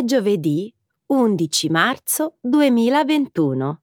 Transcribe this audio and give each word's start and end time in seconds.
È 0.00 0.04
giovedì 0.04 0.74
11 1.08 1.68
marzo 1.68 2.38
2021 2.40 3.82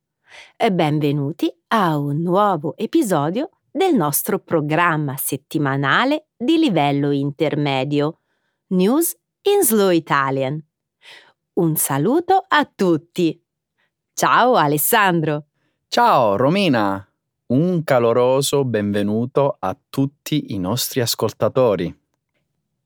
e 0.57 0.71
benvenuti 0.71 1.55
a 1.67 1.95
un 1.99 2.23
nuovo 2.23 2.75
episodio 2.75 3.51
del 3.69 3.93
nostro 3.93 4.39
programma 4.39 5.15
settimanale 5.15 6.29
di 6.35 6.57
livello 6.57 7.11
intermedio 7.11 8.21
News 8.69 9.15
in 9.43 9.61
Slow 9.61 9.91
Italian. 9.91 10.59
Un 11.53 11.75
saluto 11.75 12.45
a 12.47 12.65
tutti! 12.65 13.39
Ciao 14.13 14.55
Alessandro! 14.55 15.45
Ciao 15.87 16.35
Romina! 16.35 17.07
Un 17.45 17.83
caloroso 17.83 18.65
benvenuto 18.65 19.55
a 19.59 19.77
tutti 19.87 20.51
i 20.55 20.57
nostri 20.57 20.99
ascoltatori. 20.99 21.95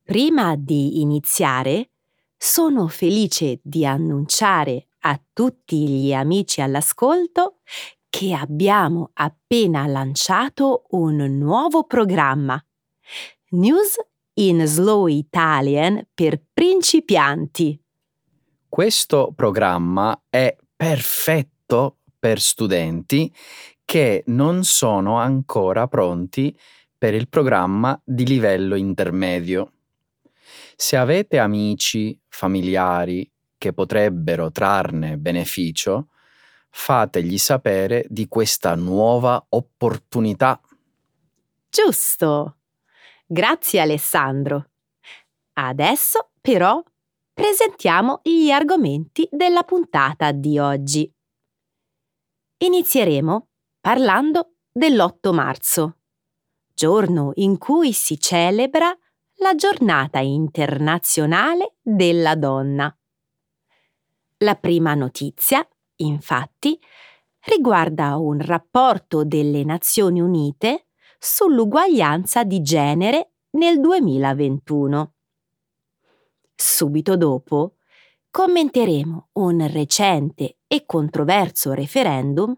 Prima 0.03 0.57
di 0.57 0.99
iniziare, 0.99 1.90
sono 2.43 2.87
felice 2.87 3.59
di 3.61 3.85
annunciare 3.85 4.87
a 5.01 5.21
tutti 5.31 5.87
gli 5.87 6.11
amici 6.11 6.59
all'ascolto 6.59 7.57
che 8.09 8.33
abbiamo 8.33 9.11
appena 9.13 9.85
lanciato 9.85 10.85
un 10.89 11.17
nuovo 11.37 11.83
programma. 11.83 12.59
News 13.49 13.95
in 14.39 14.65
Slow 14.65 15.05
Italian 15.05 16.07
per 16.15 16.41
principianti. 16.51 17.79
Questo 18.67 19.33
programma 19.35 20.19
è 20.27 20.55
perfetto 20.75 21.97
per 22.17 22.41
studenti 22.41 23.31
che 23.85 24.23
non 24.27 24.63
sono 24.63 25.19
ancora 25.19 25.87
pronti 25.87 26.57
per 26.97 27.13
il 27.13 27.29
programma 27.29 28.01
di 28.03 28.25
livello 28.25 28.73
intermedio. 28.73 29.73
Se 30.75 30.97
avete 30.97 31.37
amici, 31.37 32.19
familiari 32.27 33.29
che 33.57 33.73
potrebbero 33.73 34.51
trarne 34.51 35.17
beneficio, 35.17 36.07
fategli 36.69 37.37
sapere 37.37 38.05
di 38.07 38.27
questa 38.27 38.75
nuova 38.75 39.45
opportunità. 39.49 40.59
Giusto! 41.69 42.57
Grazie 43.25 43.79
Alessandro. 43.81 44.71
Adesso 45.53 46.31
però 46.41 46.81
presentiamo 47.33 48.19
gli 48.23 48.49
argomenti 48.49 49.27
della 49.31 49.63
puntata 49.63 50.31
di 50.31 50.57
oggi. 50.59 51.11
Inizieremo 52.57 53.47
parlando 53.79 54.55
dell'8 54.71 55.33
marzo, 55.33 55.97
giorno 56.73 57.31
in 57.35 57.57
cui 57.57 57.93
si 57.93 58.19
celebra 58.19 58.95
la 59.41 59.55
giornata 59.55 60.19
internazionale 60.19 61.73
della 61.81 62.35
donna. 62.35 62.95
La 64.37 64.55
prima 64.55 64.93
notizia, 64.93 65.67
infatti, 65.97 66.79
riguarda 67.45 68.17
un 68.17 68.39
rapporto 68.39 69.23
delle 69.23 69.63
Nazioni 69.63 70.21
Unite 70.21 70.89
sull'uguaglianza 71.17 72.43
di 72.43 72.61
genere 72.61 73.31
nel 73.51 73.79
2021. 73.79 75.13
Subito 76.53 77.17
dopo 77.17 77.77
commenteremo 78.29 79.29
un 79.33 79.67
recente 79.71 80.57
e 80.67 80.85
controverso 80.85 81.73
referendum 81.73 82.55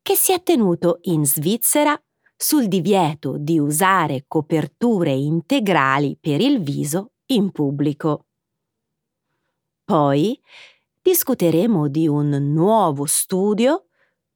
che 0.00 0.14
si 0.14 0.32
è 0.32 0.44
tenuto 0.44 0.98
in 1.02 1.26
Svizzera 1.26 2.00
sul 2.42 2.68
divieto 2.68 3.36
di 3.36 3.58
usare 3.58 4.24
coperture 4.26 5.10
integrali 5.10 6.16
per 6.18 6.40
il 6.40 6.62
viso 6.62 7.10
in 7.26 7.50
pubblico. 7.50 8.28
Poi 9.84 10.40
discuteremo 11.02 11.88
di 11.88 12.08
un 12.08 12.30
nuovo 12.30 13.04
studio 13.04 13.88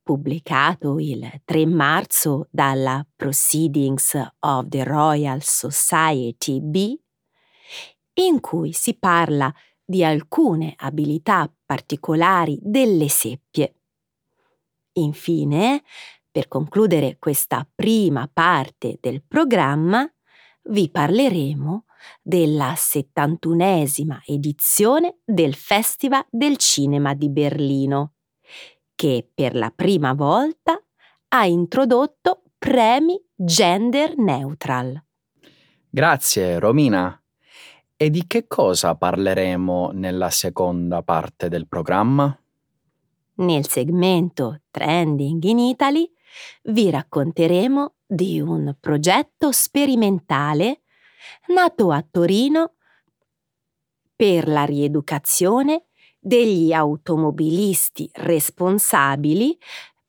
pubblicato 0.03 0.99
il 0.99 1.41
3 1.47 1.65
marzo 1.65 2.49
dalla 2.51 3.07
Proceedings 3.17 4.21
of 4.41 4.69
the 4.69 4.85
Royal 4.85 5.43
Society 5.43 6.61
B, 6.61 6.95
in 8.17 8.41
cui 8.41 8.75
si 8.75 8.99
parla 8.99 9.51
di 9.83 10.05
alcune 10.05 10.75
abilità 10.77 11.51
particolari 11.65 12.59
delle 12.61 13.09
seppie. 13.09 13.77
Infine, 14.93 15.83
per 16.35 16.49
concludere 16.49 17.19
questa 17.21 17.65
prima 17.73 18.29
parte 18.33 18.99
del 19.01 19.23
programma, 19.23 20.05
vi 20.65 20.91
parleremo 20.91 21.85
della 22.21 22.73
71esima 22.73 24.19
edizione 24.25 25.19
del 25.25 25.55
Festival 25.55 26.27
del 26.29 26.57
Cinema 26.57 27.15
di 27.15 27.31
Berlino, 27.31 28.15
che 28.97 29.31
per 29.33 29.55
la 29.55 29.71
prima 29.71 30.13
volta 30.13 30.77
ha 31.29 31.47
introdotto 31.47 32.43
premi 32.59 33.17
gender 33.33 34.17
neutral. 34.17 35.01
Grazie 35.89 36.59
Romina. 36.59 37.17
E 37.97 38.11
di 38.11 38.27
che 38.27 38.49
cosa 38.49 38.97
parleremo 38.97 39.93
nella 39.93 40.31
seconda 40.31 41.01
parte 41.03 41.49
del 41.49 41.69
programma? 41.69 42.37
Nel 43.37 43.69
segmento 43.69 44.63
Trending 44.73 45.45
in 45.45 45.59
Italy 45.61 46.13
vi 46.65 46.91
racconteremo 46.91 47.95
di 48.07 48.41
un 48.41 48.77
progetto 48.81 49.53
sperimentale 49.53 50.83
nato 51.49 51.91
a 51.91 52.05
Torino 52.09 52.75
per 54.15 54.49
la 54.49 54.65
rieducazione 54.65 55.87
degli 56.19 56.73
automobilisti 56.73 58.09
responsabili 58.13 59.59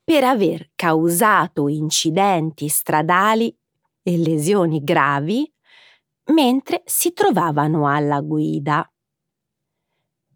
per 0.04 0.24
aver 0.24 0.72
causato 0.76 1.68
incidenti 1.68 2.68
stradali 2.68 3.56
e 4.02 4.18
lesioni 4.18 4.84
gravi 4.84 5.52
mentre 6.26 6.84
si 6.86 7.12
trovavano 7.14 7.88
alla 7.88 8.22
guida. 8.22 8.90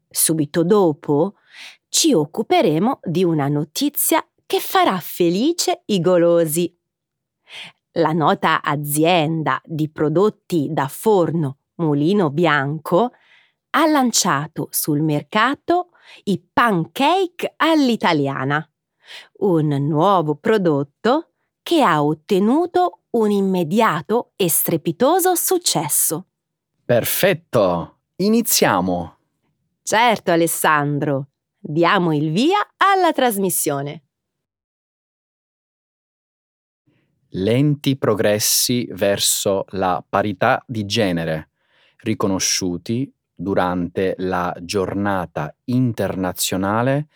Subito 0.09 0.63
dopo 0.63 1.35
ci 1.87 2.13
occuperemo 2.13 2.99
di 3.03 3.23
una 3.23 3.47
notizia 3.47 4.27
che 4.49 4.59
farà 4.59 4.97
felice 4.97 5.83
i 5.85 6.01
golosi. 6.01 6.75
La 7.91 8.13
nota 8.13 8.63
azienda 8.63 9.61
di 9.63 9.91
prodotti 9.91 10.69
da 10.71 10.87
forno 10.87 11.57
Mulino 11.75 12.31
Bianco 12.31 13.11
ha 13.69 13.85
lanciato 13.85 14.67
sul 14.71 15.01
mercato 15.01 15.89
i 16.23 16.43
pancake 16.51 17.53
all'italiana, 17.57 18.67
un 19.41 19.67
nuovo 19.67 20.33
prodotto 20.33 21.33
che 21.61 21.83
ha 21.83 22.03
ottenuto 22.03 23.01
un 23.11 23.29
immediato 23.29 24.31
e 24.35 24.49
strepitoso 24.49 25.35
successo. 25.35 26.25
Perfetto, 26.83 27.99
iniziamo. 28.15 29.17
Certo 29.83 30.31
Alessandro, 30.31 31.27
diamo 31.55 32.15
il 32.15 32.31
via 32.31 32.57
alla 32.77 33.11
trasmissione. 33.11 34.05
Lenti 37.31 37.97
progressi 37.97 38.87
verso 38.91 39.65
la 39.69 40.03
parità 40.07 40.63
di 40.65 40.85
genere 40.85 41.49
riconosciuti 41.97 43.11
durante 43.33 44.15
la 44.17 44.55
giornata 44.61 45.53
internazionale 45.65 47.07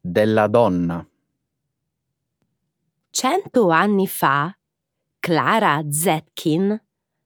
della 0.00 0.46
donna. 0.48 1.06
Cento 3.10 3.68
anni 3.70 4.06
fa, 4.06 4.56
Clara 5.18 5.82
Zetkin, 5.88 6.80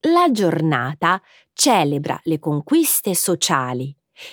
La 0.01 0.29
giornata 0.29 1.19
celebra 1.53 2.19
le 2.25 2.37
conquiste 2.37 3.15
sociali, 3.15 3.91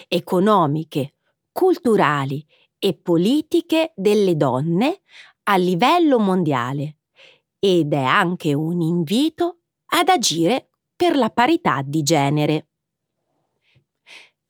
economiche, 0.08 1.14
culturali 1.50 2.46
e 2.84 2.92
politiche 2.92 3.94
delle 3.96 4.36
donne 4.36 5.00
a 5.44 5.56
livello 5.56 6.18
mondiale 6.18 6.96
ed 7.58 7.94
è 7.94 8.02
anche 8.02 8.52
un 8.52 8.82
invito 8.82 9.60
ad 9.86 10.10
agire 10.10 10.68
per 10.94 11.16
la 11.16 11.30
parità 11.30 11.80
di 11.82 12.02
genere. 12.02 12.68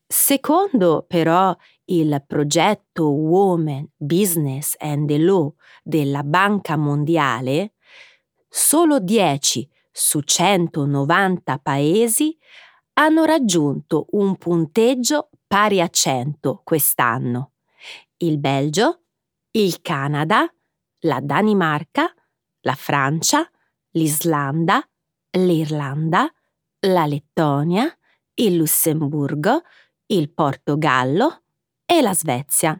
Secondo 0.04 1.04
però 1.06 1.56
il 1.84 2.24
progetto 2.26 3.08
Women, 3.08 3.90
Business 3.96 4.74
and 4.78 5.06
the 5.06 5.18
Law 5.18 5.54
della 5.84 6.24
Banca 6.24 6.76
Mondiale, 6.76 7.74
solo 8.48 8.98
10 8.98 9.70
su 9.92 10.18
190 10.18 11.58
paesi 11.58 12.36
hanno 12.94 13.22
raggiunto 13.22 14.06
un 14.10 14.36
punteggio 14.38 15.30
pari 15.46 15.80
a 15.80 15.86
100 15.86 16.62
quest'anno. 16.64 17.50
Il 18.18 18.38
Belgio, 18.38 19.02
il 19.52 19.80
Canada, 19.82 20.46
la 21.00 21.20
Danimarca, 21.20 22.12
la 22.60 22.74
Francia, 22.74 23.48
l'Islanda, 23.90 24.86
l'Irlanda, 25.32 26.32
la 26.80 27.06
Lettonia, 27.06 27.92
il 28.34 28.56
Lussemburgo, 28.56 29.62
il 30.06 30.30
Portogallo 30.30 31.42
e 31.84 32.00
la 32.00 32.14
Svezia. 32.14 32.78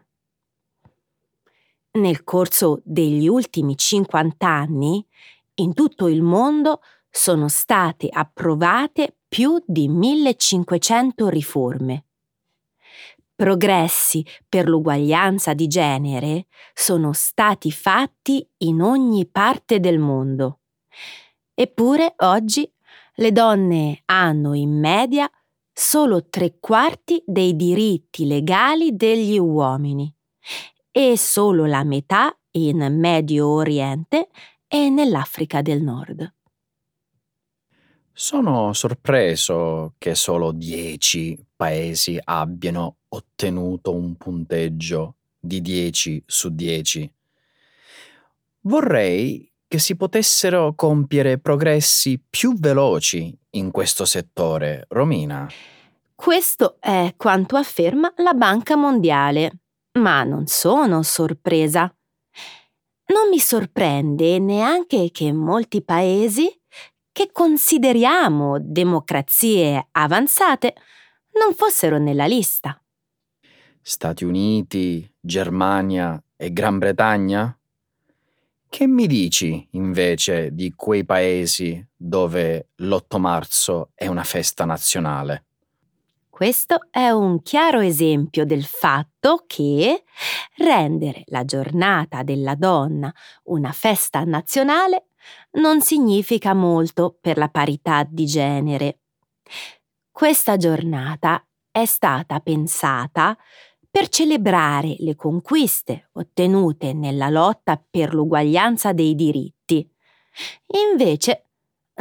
Nel 1.91 2.23
corso 2.23 2.81
degli 2.83 3.27
ultimi 3.27 3.77
50 3.77 4.47
anni, 4.47 5.05
in 5.55 5.73
tutto 5.73 6.07
il 6.07 6.21
mondo 6.21 6.81
sono 7.09 7.47
state 7.47 8.09
approvate 8.11 9.17
più 9.27 9.61
di 9.65 9.87
1500 9.87 11.29
riforme. 11.29 12.05
Progressi 13.35 14.25
per 14.47 14.67
l'uguaglianza 14.69 15.53
di 15.53 15.67
genere 15.67 16.47
sono 16.73 17.11
stati 17.11 17.69
fatti 17.69 18.47
in 18.59 18.81
ogni 18.81 19.27
parte 19.27 19.81
del 19.81 19.99
mondo. 19.99 20.61
Eppure 21.53 22.13
oggi 22.19 22.71
le 23.15 23.31
donne 23.33 24.03
hanno 24.05 24.53
in 24.53 24.79
media 24.79 25.29
solo 25.73 26.27
tre 26.29 26.59
quarti 26.61 27.21
dei 27.25 27.57
diritti 27.57 28.25
legali 28.25 28.95
degli 28.95 29.37
uomini 29.37 30.13
e 30.89 31.17
solo 31.17 31.65
la 31.65 31.83
metà 31.83 32.33
in 32.51 32.87
Medio 32.97 33.49
Oriente 33.49 34.29
e 34.65 34.89
nell'Africa 34.89 35.61
del 35.61 35.81
Nord. 35.81 36.33
Sono 38.13 38.71
sorpreso 38.71 39.95
che 39.97 40.15
solo 40.15 40.53
10 40.53 41.47
paesi 41.53 42.17
abbiano 42.23 42.99
ottenuto 43.15 43.93
un 43.93 44.15
punteggio 44.15 45.15
di 45.39 45.61
10 45.61 46.23
su 46.25 46.49
10. 46.49 47.11
Vorrei 48.61 49.51
che 49.67 49.79
si 49.79 49.95
potessero 49.95 50.73
compiere 50.75 51.39
progressi 51.39 52.21
più 52.29 52.57
veloci 52.57 53.35
in 53.51 53.71
questo 53.71 54.05
settore, 54.05 54.85
Romina. 54.89 55.49
Questo 56.13 56.77
è 56.79 57.13
quanto 57.17 57.57
afferma 57.57 58.11
la 58.17 58.33
Banca 58.33 58.75
Mondiale, 58.75 59.59
ma 59.99 60.23
non 60.23 60.47
sono 60.47 61.03
sorpresa. 61.03 61.93
Non 63.07 63.29
mi 63.29 63.39
sorprende 63.39 64.39
neanche 64.39 65.09
che 65.11 65.31
molti 65.31 65.83
paesi 65.83 66.49
che 67.11 67.29
consideriamo 67.31 68.57
democrazie 68.59 69.87
avanzate 69.91 70.73
non 71.39 71.53
fossero 71.53 71.97
nella 71.97 72.25
lista. 72.25 72.79
Stati 73.87 74.23
Uniti, 74.23 75.07
Germania 75.19 76.19
e 76.35 76.51
Gran 76.51 76.79
Bretagna? 76.79 77.55
Che 78.67 78.87
mi 78.87 79.05
dici 79.05 79.67
invece 79.73 80.55
di 80.55 80.73
quei 80.75 81.05
paesi 81.05 81.85
dove 81.95 82.69
l'8 82.77 83.19
marzo 83.19 83.91
è 83.93 84.07
una 84.07 84.23
festa 84.23 84.65
nazionale? 84.65 85.45
Questo 86.27 86.87
è 86.89 87.11
un 87.11 87.43
chiaro 87.43 87.79
esempio 87.79 88.43
del 88.43 88.63
fatto 88.63 89.43
che 89.45 90.03
rendere 90.57 91.21
la 91.25 91.45
giornata 91.45 92.23
della 92.23 92.55
donna 92.55 93.13
una 93.43 93.71
festa 93.71 94.23
nazionale 94.23 95.09
non 95.59 95.81
significa 95.81 96.55
molto 96.55 97.15
per 97.21 97.37
la 97.37 97.49
parità 97.49 98.03
di 98.03 98.25
genere. 98.25 99.01
Questa 100.09 100.57
giornata 100.57 101.45
è 101.69 101.85
stata 101.85 102.39
pensata 102.39 103.37
per 103.95 104.09
celebrare 104.09 104.97
le 104.99 105.15
conquiste 105.15 106.09
ottenute 106.15 106.91
nella 106.91 107.29
lotta 107.29 107.81
per 107.89 108.13
l'uguaglianza 108.13 108.91
dei 108.91 109.15
diritti. 109.15 109.89
Invece 110.91 111.45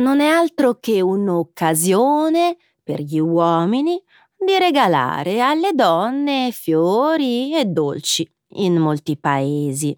non 0.00 0.18
è 0.18 0.26
altro 0.26 0.78
che 0.80 1.00
un'occasione 1.00 2.56
per 2.82 3.00
gli 3.00 3.20
uomini 3.20 4.02
di 4.36 4.58
regalare 4.58 5.40
alle 5.40 5.70
donne 5.72 6.50
fiori 6.50 7.56
e 7.56 7.64
dolci 7.66 8.28
in 8.54 8.74
molti 8.74 9.16
paesi. 9.16 9.96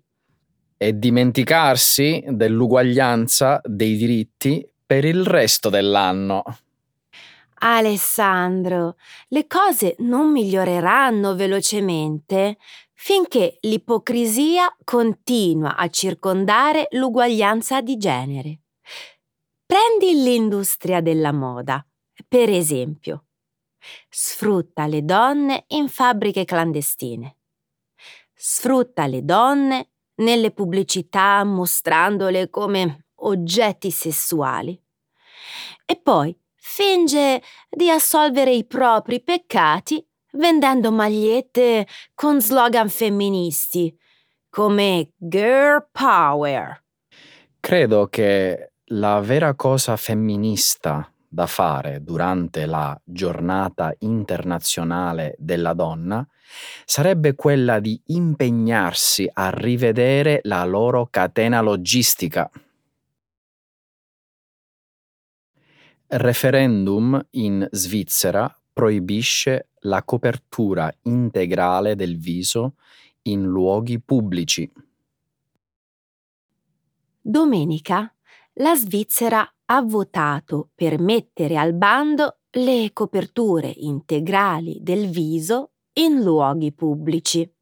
E 0.77 0.99
dimenticarsi 0.99 2.23
dell'uguaglianza 2.29 3.63
dei 3.65 3.97
diritti 3.97 4.69
per 4.85 5.07
il 5.07 5.25
resto 5.25 5.71
dell'anno. 5.71 6.43
Alessandro, 7.59 8.97
le 9.29 9.47
cose 9.47 9.97
non 10.01 10.31
miglioreranno 10.31 11.35
velocemente 11.35 12.59
finché 12.93 13.59
l'ipocrisia 13.63 14.75
continua 14.85 15.77
a 15.77 15.89
circondare 15.89 16.89
l'uguaglianza 16.93 17.81
di 17.81 17.97
genere. 17.97 18.61
Prendi 19.65 20.23
l'industria 20.23 21.01
della 21.01 21.33
moda, 21.33 21.85
per 22.27 22.51
esempio. 22.51 23.27
Sfrutta 24.09 24.87
le 24.87 25.05
donne 25.05 25.65
in 25.69 25.89
fabbriche 25.89 26.45
clandestine. 26.45 27.37
Sfrutta 28.35 29.07
le 29.07 29.25
donne 29.25 29.91
nelle 30.17 30.51
pubblicità 30.51 31.43
mostrandole 31.45 32.49
come 32.51 33.07
oggetti 33.17 33.91
sessuali. 33.91 34.81
E 35.85 35.97
poi 35.97 36.37
finge 36.69 37.41
di 37.71 37.89
assolvere 37.89 38.51
i 38.51 38.67
propri 38.67 39.23
peccati 39.23 40.05
vendendo 40.33 40.91
magliette 40.91 41.87
con 42.13 42.43
slogan 42.43 42.89
femministi 42.89 43.97
come 44.51 45.13
Girl 45.17 45.87
Power. 45.93 46.83
Credo 47.61 48.09
che 48.09 48.73
la 48.87 49.21
vera 49.21 49.55
cosa 49.55 49.97
femminista 49.97 51.09
da 51.29 51.47
fare 51.47 52.03
durante 52.03 52.67
la 52.67 53.01
giornata 53.05 53.95
internazionale 54.01 55.37
della 55.39 55.73
donna 55.73 56.27
sarebbe 56.85 57.37
quella 57.37 57.79
di 57.79 58.01
impegnarsi 58.07 59.31
a 59.33 59.51
rivedere 59.51 60.41
la 60.43 60.65
loro 60.65 61.07
catena 61.11 61.61
logistica. 61.61 62.51
Referendum 66.09 67.21
in 67.31 67.67
Svizzera 67.73 68.49
proibisce 68.73 69.71
la 69.81 70.05
copertura 70.05 70.93
integrale 71.03 71.97
del 71.97 72.17
viso 72.17 72.75
in 73.23 73.43
luoghi 73.43 74.01
pubblici. 74.01 74.71
Domenica 77.21 78.15
la 78.53 78.77
Svizzera 78.77 79.53
ha 79.65 79.83
votato 79.83 80.71
per 80.77 81.01
mettere 81.01 81.57
al 81.57 81.75
bando 81.75 82.39
le 82.51 82.91
coperture 82.93 83.73
integrali 83.77 84.79
del 84.81 85.09
viso 85.09 85.73
in 85.95 86.23
luoghi 86.23 86.73
pubblici. 86.73 87.53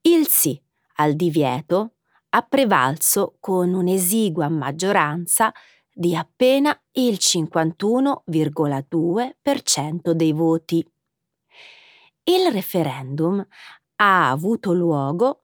Il 0.00 0.28
sì 0.28 0.58
al 0.94 1.12
divieto 1.12 1.96
ha 2.30 2.40
prevalso 2.40 3.36
con 3.38 3.74
un'esigua 3.74 4.48
maggioranza 4.48 5.52
di 5.92 6.16
appena 6.16 6.74
il 6.92 7.18
51,2% 7.20 10.12
dei 10.12 10.32
voti. 10.32 10.82
Il 12.24 12.50
referendum 12.52 13.44
ha 13.96 14.30
avuto 14.30 14.72
luogo 14.72 15.42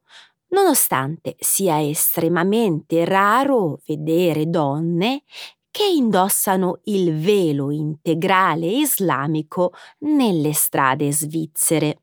nonostante 0.50 1.36
sia 1.38 1.82
estremamente 1.82 3.04
raro 3.04 3.80
vedere 3.86 4.48
donne 4.48 5.22
che 5.70 5.84
indossano 5.84 6.80
il 6.84 7.20
velo 7.20 7.70
integrale 7.70 8.66
islamico 8.66 9.72
nelle 9.98 10.52
strade 10.52 11.12
svizzere. 11.12 12.02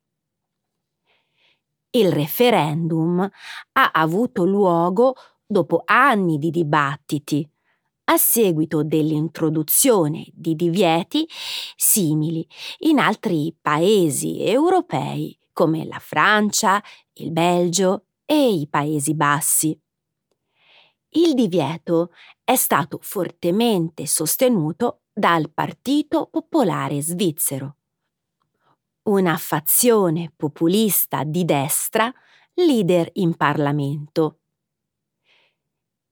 Il 1.92 2.12
referendum 2.12 3.20
ha 3.20 3.92
avuto 3.92 4.46
luogo 4.46 5.16
dopo 5.46 5.82
anni 5.86 6.38
di 6.38 6.52
dibattiti, 6.52 7.48
a 8.06 8.18
seguito 8.18 8.84
dell'introduzione 8.84 10.26
di 10.34 10.56
divieti 10.56 11.28
simili 11.76 12.48
in 12.80 13.00
altri 13.00 13.56
paesi 13.60 14.44
europei 14.44 15.38
come 15.52 15.86
la 15.86 16.00
Francia, 16.00 16.84
il 17.14 17.32
Belgio 17.32 18.08
e 18.26 18.50
i 18.52 18.68
Paesi 18.68 19.16
Bassi. 19.16 19.80
Il 21.10 21.34
divieto 21.34 22.12
è 22.44 22.56
stato 22.56 23.00
fortemente 23.02 24.06
sostenuto 24.06 25.04
dal 25.14 25.50
Partito 25.50 26.28
Popolare 26.30 27.02
Svizzero, 27.02 27.78
una 29.04 29.38
fazione 29.38 30.34
populista 30.36 31.24
di 31.24 31.46
destra 31.46 32.14
leader 32.56 33.10
in 33.14 33.36
Parlamento. 33.36 34.40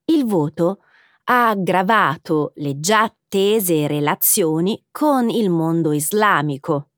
Il 0.05 0.25
voto 0.25 0.83
ha 1.25 1.49
aggravato 1.49 2.51
le 2.55 2.79
già 2.79 3.13
tese 3.27 3.87
relazioni 3.87 4.85
con 4.91 5.29
il 5.29 5.49
mondo 5.49 5.91
islamico, 5.91 6.89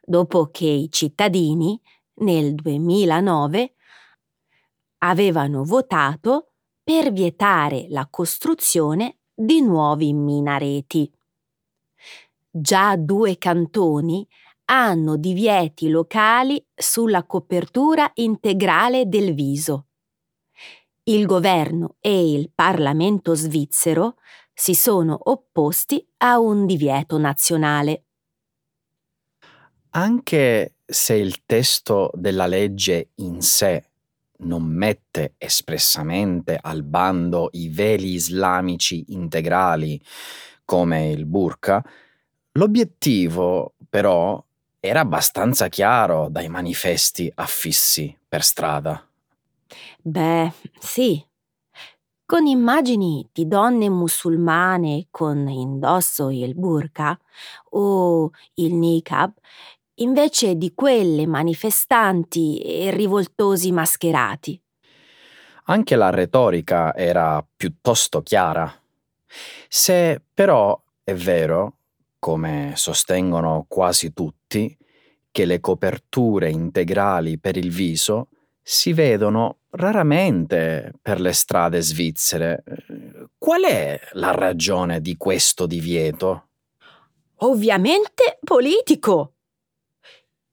dopo 0.00 0.50
che 0.50 0.66
i 0.66 0.90
cittadini, 0.90 1.80
nel 2.16 2.54
2009, 2.54 3.74
avevano 4.98 5.64
votato 5.64 6.52
per 6.82 7.12
vietare 7.12 7.86
la 7.88 8.06
costruzione 8.08 9.18
di 9.34 9.60
nuovi 9.60 10.12
minareti. 10.12 11.10
Già 12.50 12.96
due 12.96 13.36
cantoni 13.36 14.26
hanno 14.66 15.16
divieti 15.16 15.88
locali 15.88 16.64
sulla 16.74 17.24
copertura 17.24 18.10
integrale 18.14 19.08
del 19.08 19.34
viso. 19.34 19.83
Il 21.06 21.26
governo 21.26 21.96
e 22.00 22.32
il 22.32 22.50
Parlamento 22.54 23.34
svizzero 23.34 24.16
si 24.54 24.74
sono 24.74 25.18
opposti 25.24 26.02
a 26.18 26.38
un 26.38 26.64
divieto 26.64 27.18
nazionale. 27.18 28.04
Anche 29.90 30.76
se 30.82 31.14
il 31.14 31.44
testo 31.44 32.10
della 32.14 32.46
legge 32.46 33.10
in 33.16 33.42
sé 33.42 33.84
non 34.38 34.62
mette 34.62 35.34
espressamente 35.36 36.58
al 36.58 36.82
bando 36.82 37.50
i 37.52 37.68
veli 37.68 38.14
islamici 38.14 39.04
integrali 39.08 40.02
come 40.64 41.10
il 41.10 41.26
burqa, 41.26 41.84
l'obiettivo 42.52 43.74
però 43.90 44.42
era 44.80 45.00
abbastanza 45.00 45.68
chiaro 45.68 46.28
dai 46.30 46.48
manifesti 46.48 47.30
affissi 47.34 48.16
per 48.26 48.42
strada. 48.42 49.06
Beh, 50.02 50.52
sì. 50.78 51.24
Con 52.26 52.46
immagini 52.46 53.28
di 53.32 53.46
donne 53.46 53.88
musulmane 53.90 55.08
con 55.10 55.46
indosso 55.48 56.30
il 56.30 56.54
burqa 56.54 57.18
o 57.70 58.30
il 58.54 58.74
niqab 58.74 59.32
invece 59.96 60.56
di 60.56 60.72
quelle 60.74 61.26
manifestanti 61.26 62.58
e 62.60 62.90
rivoltosi 62.90 63.70
mascherati. 63.72 64.60
Anche 65.66 65.96
la 65.96 66.10
retorica 66.10 66.94
era 66.94 67.46
piuttosto 67.56 68.22
chiara. 68.22 68.72
Se 69.68 70.22
però 70.32 70.80
è 71.02 71.14
vero, 71.14 71.78
come 72.18 72.72
sostengono 72.74 73.64
quasi 73.68 74.12
tutti, 74.12 74.76
che 75.30 75.44
le 75.44 75.60
coperture 75.60 76.50
integrali 76.50 77.38
per 77.38 77.56
il 77.56 77.70
viso 77.70 78.28
si 78.66 78.94
vedono 78.94 79.58
raramente 79.70 80.92
per 81.02 81.20
le 81.20 81.34
strade 81.34 81.82
svizzere. 81.82 82.64
Qual 83.36 83.62
è 83.62 84.00
la 84.12 84.30
ragione 84.30 85.02
di 85.02 85.18
questo 85.18 85.66
divieto? 85.66 86.48
Ovviamente 87.38 88.38
politico 88.42 89.34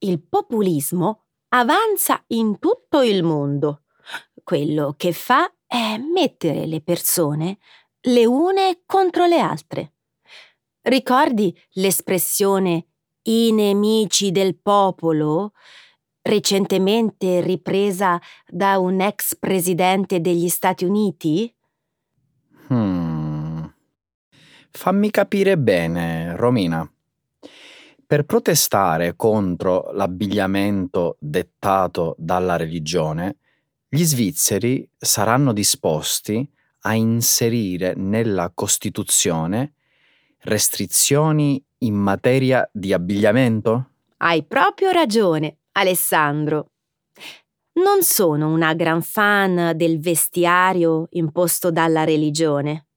il 0.00 0.20
populismo 0.20 1.24
avanza 1.48 2.22
in 2.28 2.58
tutto 2.58 3.00
il 3.00 3.22
mondo. 3.22 3.84
Quello 4.44 4.94
che 4.96 5.12
fa 5.12 5.50
è 5.66 5.96
mettere 5.96 6.66
le 6.66 6.82
persone 6.82 7.58
le 8.06 8.26
une 8.26 8.82
contro 8.84 9.26
le 9.26 9.38
altre. 9.38 9.92
Ricordi 10.82 11.56
l'espressione 11.74 12.86
i 13.22 13.52
nemici 13.52 14.32
del 14.32 14.56
popolo? 14.56 15.52
Recentemente 16.22 17.40
ripresa 17.40 18.20
da 18.48 18.78
un 18.78 19.00
ex 19.00 19.36
presidente 19.36 20.20
degli 20.20 20.48
Stati 20.48 20.84
Uniti? 20.84 21.54
Hmm. 22.68 23.64
Fammi 24.70 25.10
capire 25.10 25.58
bene, 25.58 26.34
Romina. 26.36 26.90
Per 28.06 28.24
protestare 28.24 29.16
contro 29.16 29.90
l'abbigliamento 29.92 31.16
dettato 31.18 32.14
dalla 32.18 32.56
religione, 32.56 33.36
gli 33.88 34.04
svizzeri 34.04 34.88
saranno 34.96 35.52
disposti 35.52 36.48
a 36.80 36.94
inserire 36.94 37.94
nella 37.94 38.50
Costituzione 38.54 39.74
restrizioni 40.42 41.62
in 41.78 41.94
materia 41.94 42.68
di 42.72 42.92
abbigliamento? 42.92 43.88
Hai 44.18 44.44
proprio 44.44 44.90
ragione, 44.90 45.58
Alessandro. 45.72 46.70
Non 47.74 48.02
sono 48.02 48.52
una 48.52 48.74
gran 48.74 49.02
fan 49.02 49.72
del 49.74 49.98
vestiario 49.98 51.06
imposto 51.10 51.70
dalla 51.70 52.04
religione, 52.04 52.88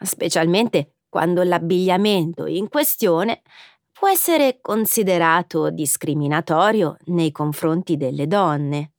specialmente 0.00 0.96
quando 1.08 1.42
l'abbigliamento 1.42 2.46
in 2.46 2.68
questione 2.68 3.42
può 3.90 4.08
essere 4.08 4.58
considerato 4.60 5.70
discriminatorio 5.70 6.98
nei 7.06 7.32
confronti 7.32 7.96
delle 7.96 8.26
donne, 8.26 8.92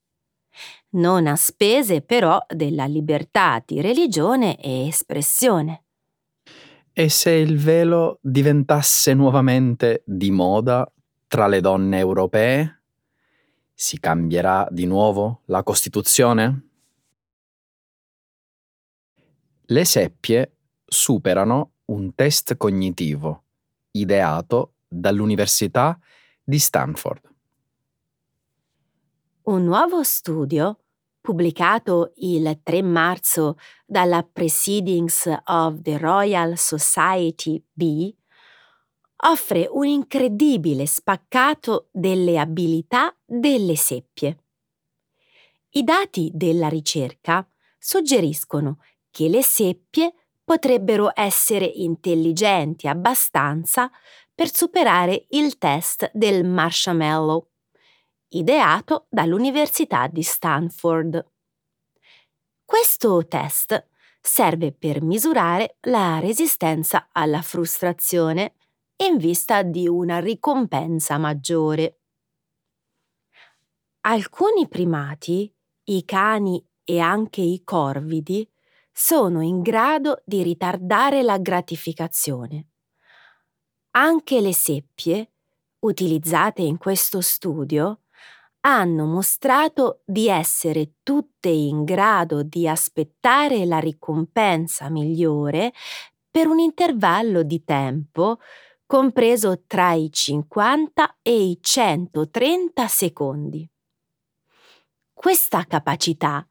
non 0.91 1.27
a 1.27 1.35
spese 1.35 2.01
però 2.01 2.43
della 2.47 2.85
libertà 2.85 3.61
di 3.63 3.79
religione 3.81 4.59
e 4.59 4.87
espressione. 4.87 5.83
E 6.91 7.09
se 7.09 7.29
il 7.29 7.59
velo 7.59 8.17
diventasse 8.21 9.13
nuovamente 9.13 10.01
di 10.03 10.31
moda 10.31 10.91
tra 11.27 11.45
le 11.45 11.61
donne 11.61 11.99
europee? 11.99 12.76
Si 13.79 13.99
cambierà 13.99 14.67
di 14.71 14.87
nuovo 14.87 15.41
la 15.45 15.61
Costituzione? 15.61 16.69
Le 19.65 19.85
seppie 19.85 20.55
superano 20.83 21.73
un 21.85 22.15
test 22.15 22.57
cognitivo 22.57 23.43
ideato 23.91 24.77
dall'Università 24.87 25.95
di 26.43 26.57
Stanford. 26.57 27.21
Un 29.43 29.63
nuovo 29.63 30.01
studio, 30.01 30.79
pubblicato 31.21 32.13
il 32.15 32.59
3 32.63 32.81
marzo 32.81 33.59
dalla 33.85 34.23
Proceedings 34.23 35.31
of 35.45 35.81
the 35.83 35.99
Royal 35.99 36.57
Society 36.57 37.63
B, 37.71 38.11
offre 39.17 39.67
un 39.69 39.85
incredibile 39.85 40.87
spaccato 40.87 41.89
delle 41.91 42.39
abilità 42.39 43.15
delle 43.27 43.75
seppie. 43.75 44.43
I 45.71 45.83
dati 45.83 46.31
della 46.33 46.69
ricerca 46.69 47.47
suggeriscono 47.77 48.79
che 49.11 49.27
le 49.27 49.43
seppie 49.43 50.13
potrebbero 50.43 51.11
essere 51.13 51.65
intelligenti 51.65 52.87
abbastanza 52.87 53.91
per 54.33 54.53
superare 54.53 55.25
il 55.31 55.57
test 55.57 56.09
del 56.13 56.45
marshmallow, 56.45 57.49
ideato 58.29 59.07
dall'Università 59.09 60.07
di 60.07 60.23
Stanford. 60.23 61.25
Questo 62.63 63.27
test 63.27 63.87
serve 64.21 64.71
per 64.71 65.01
misurare 65.01 65.77
la 65.81 66.19
resistenza 66.19 67.09
alla 67.11 67.41
frustrazione 67.41 68.53
in 68.97 69.17
vista 69.17 69.63
di 69.63 69.87
una 69.87 70.19
ricompensa 70.19 71.17
maggiore. 71.17 71.99
Alcuni 74.07 74.67
primati, 74.67 75.53
i 75.85 76.05
cani 76.05 76.65
e 76.83 76.99
anche 76.99 77.41
i 77.41 77.61
corvidi, 77.63 78.49
sono 78.91 79.41
in 79.41 79.61
grado 79.61 80.21
di 80.25 80.41
ritardare 80.43 81.21
la 81.21 81.37
gratificazione 81.37 82.69
anche 83.97 84.41
le 84.41 84.53
seppie, 84.53 85.31
utilizzate 85.79 86.61
in 86.61 86.77
questo 86.77 87.19
studio, 87.19 88.01
hanno 88.61 89.05
mostrato 89.05 90.01
di 90.05 90.27
essere 90.27 90.93
tutte 91.01 91.49
in 91.49 91.83
grado 91.83 92.43
di 92.43 92.67
aspettare 92.67 93.65
la 93.65 93.79
ricompensa 93.79 94.89
migliore 94.89 95.73
per 96.29 96.47
un 96.47 96.59
intervallo 96.59 97.41
di 97.41 97.63
tempo 97.63 98.39
compreso 98.85 99.63
tra 99.65 99.93
i 99.93 100.11
50 100.11 101.17
e 101.23 101.41
i 101.41 101.57
130 101.59 102.87
secondi. 102.87 103.67
Questa 105.19 105.65
capacità 105.65 106.47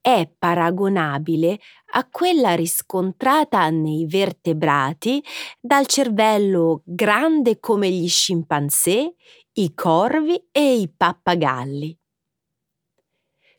è 0.00 0.28
paragonabile 0.36 1.60
a 1.92 2.08
quella 2.10 2.56
riscontrata 2.56 3.70
nei 3.70 4.06
vertebrati 4.08 5.22
dal 5.60 5.86
cervello 5.86 6.82
grande 6.84 7.60
come 7.60 7.88
gli 7.88 8.08
scimpanzé, 8.08 9.14
i 9.52 9.72
corvi 9.72 10.48
e 10.50 10.80
i 10.80 10.92
pappagalli. 10.94 11.96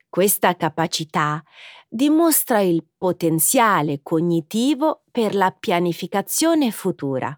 Questa 0.10 0.54
capacità 0.58 1.42
dimostra 1.88 2.60
il 2.60 2.86
potenziale 2.98 4.02
cognitivo 4.04 5.04
per 5.10 5.36
la 5.36 5.56
pianificazione 5.58 6.70
futura. 6.72 7.34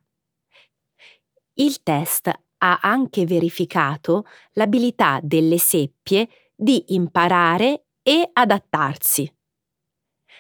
Il 1.54 1.84
test 1.84 2.32
ha 2.64 2.80
anche 2.82 3.28
verificato 3.28 4.26
l'abilità 4.54 5.20
delle 5.22 5.60
seppie 5.60 6.28
di 6.62 6.94
imparare 6.94 7.86
e 8.04 8.30
adattarsi. 8.32 9.36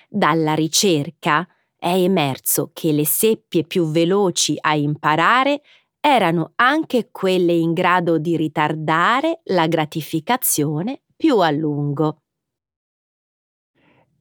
Dalla 0.08 0.54
ricerca 0.54 1.48
è 1.76 1.96
emerso 1.96 2.70
che 2.74 2.92
le 2.92 3.08
seppie 3.08 3.64
più 3.64 3.90
veloci 3.90 4.56
a 4.60 4.76
imparare 4.76 5.64
erano 6.00 6.52
anche 6.58 7.10
quelle 7.12 7.54
in 7.54 7.74
grado 7.74 8.20
di 8.20 8.38
ritardare 8.38 9.42
la 9.46 9.66
gratificazione 9.66 11.02
più 11.16 11.40
a 11.40 11.50
lungo. 11.50 12.22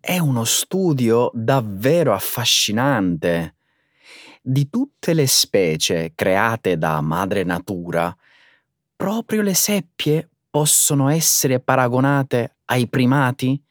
È 0.01 0.19
uno 0.19 0.45
studio 0.45 1.31
davvero 1.35 2.15
affascinante. 2.15 3.57
Di 4.41 4.71
tutte 4.71 5.13
le 5.13 5.27
specie 5.27 6.13
create 6.15 6.79
da 6.79 6.99
madre 7.03 7.45
natura, 7.45 8.17
proprio 8.97 9.43
le 9.43 9.55
seppie 9.55 10.30
possono 10.51 11.09
essere 11.09 11.61
paragonate 11.61 12.57
ai 12.67 12.89
primati 12.89 13.63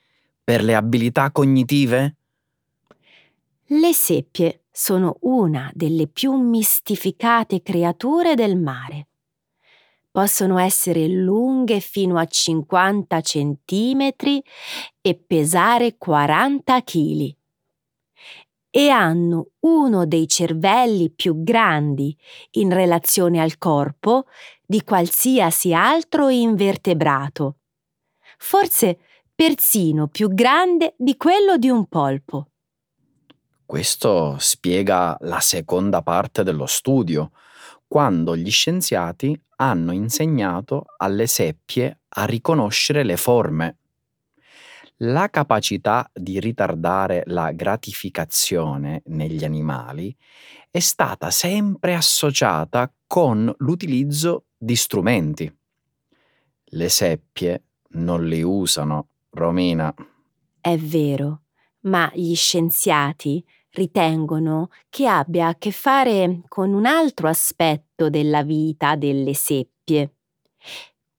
per 0.43 0.63
le 0.63 0.75
abilità 0.75 1.31
cognitive? 1.31 2.15
Le 3.65 3.93
seppie 3.93 4.63
sono 4.71 5.17
una 5.21 5.69
delle 5.74 6.07
più 6.07 6.33
mistificate 6.33 7.62
creature 7.62 8.33
del 8.33 8.57
mare. 8.57 9.07
Possono 10.09 10.57
essere 10.57 11.07
lunghe 11.07 11.79
fino 11.81 12.17
a 12.17 12.25
50 12.25 13.21
centimetri 13.21 14.41
e 15.01 15.15
pesare 15.15 15.98
40 15.98 16.81
kg. 16.81 17.36
E 18.71 18.89
hanno 18.89 19.51
uno 19.61 20.05
dei 20.05 20.27
cervelli 20.27 21.09
più 21.09 21.43
grandi 21.43 22.15
in 22.51 22.71
relazione 22.71 23.41
al 23.41 23.57
corpo 23.57 24.25
di 24.65 24.83
qualsiasi 24.83 25.73
altro 25.73 26.29
invertebrato. 26.29 27.57
Forse 28.38 28.99
persino 29.33 30.07
più 30.07 30.29
grande 30.33 30.93
di 30.97 31.17
quello 31.17 31.57
di 31.57 31.69
un 31.69 31.88
polpo. 31.88 32.49
Questo 33.65 34.35
spiega 34.39 35.17
la 35.21 35.39
seconda 35.39 36.01
parte 36.01 36.43
dello 36.43 36.65
studio, 36.65 37.31
quando 37.88 38.35
gli 38.35 38.51
scienziati 38.51 39.39
hanno 39.57 39.91
insegnato 39.91 40.85
alle 40.97 41.27
seppie 41.27 42.01
a 42.09 42.25
riconoscere 42.25 43.03
le 43.03 43.17
forme. 43.17 43.78
La 45.01 45.29
capacità 45.29 46.09
di 46.13 46.41
ritardare 46.41 47.23
la 47.27 47.53
gratificazione 47.53 49.01
negli 49.05 49.45
animali 49.45 50.13
è 50.69 50.79
stata 50.79 51.31
sempre 51.31 51.95
associata 51.95 52.91
con 53.07 53.49
l'utilizzo 53.59 54.47
di 54.57 54.75
strumenti. 54.75 55.57
Le 56.71 56.89
seppie 56.89 57.63
non 57.91 58.27
li 58.27 58.41
usano, 58.41 59.07
Romina. 59.29 59.93
È 60.59 60.75
vero, 60.75 61.43
ma 61.81 62.12
gli 62.13 62.35
scienziati 62.35 63.41
ritengono 63.71 64.69
che 64.89 65.07
abbia 65.07 65.47
a 65.47 65.55
che 65.55 65.71
fare 65.71 66.41
con 66.49 66.73
un 66.73 66.85
altro 66.85 67.29
aspetto 67.29 68.09
della 68.09 68.43
vita 68.43 68.97
delle 68.97 69.33
seppie. 69.33 70.15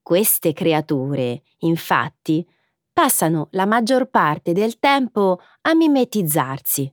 Queste 0.02 0.52
creature, 0.52 1.42
infatti, 1.60 2.46
passano 2.92 3.48
la 3.52 3.66
maggior 3.66 4.10
parte 4.10 4.52
del 4.52 4.78
tempo 4.78 5.40
a 5.62 5.74
mimetizzarsi. 5.74 6.92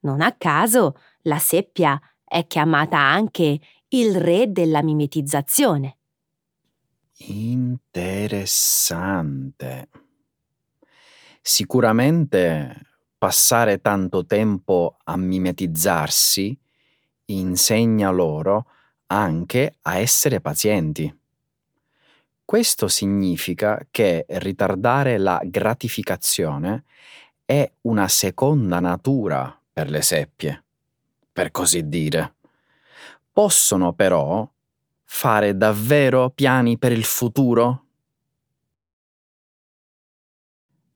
Non 0.00 0.20
a 0.20 0.32
caso 0.32 0.96
la 1.22 1.38
seppia 1.38 2.00
è 2.24 2.46
chiamata 2.46 2.98
anche 2.98 3.60
il 3.88 4.16
re 4.16 4.50
della 4.50 4.82
mimetizzazione. 4.82 5.96
Interessante. 7.26 8.68
Sicuramente 11.42 12.86
passare 13.18 13.80
tanto 13.80 14.24
tempo 14.24 14.96
a 15.04 15.16
mimetizzarsi 15.16 16.58
insegna 17.26 18.10
loro 18.10 18.66
anche 19.06 19.76
a 19.82 19.98
essere 19.98 20.40
pazienti. 20.40 21.19
Questo 22.50 22.88
significa 22.88 23.86
che 23.92 24.26
ritardare 24.28 25.18
la 25.18 25.40
gratificazione 25.44 26.82
è 27.44 27.70
una 27.82 28.08
seconda 28.08 28.80
natura 28.80 29.56
per 29.72 29.88
le 29.88 30.02
seppie, 30.02 30.64
per 31.32 31.52
così 31.52 31.88
dire. 31.88 32.34
Possono 33.30 33.92
però 33.92 34.50
fare 35.04 35.56
davvero 35.56 36.30
piani 36.30 36.76
per 36.76 36.90
il 36.90 37.04
futuro? 37.04 37.84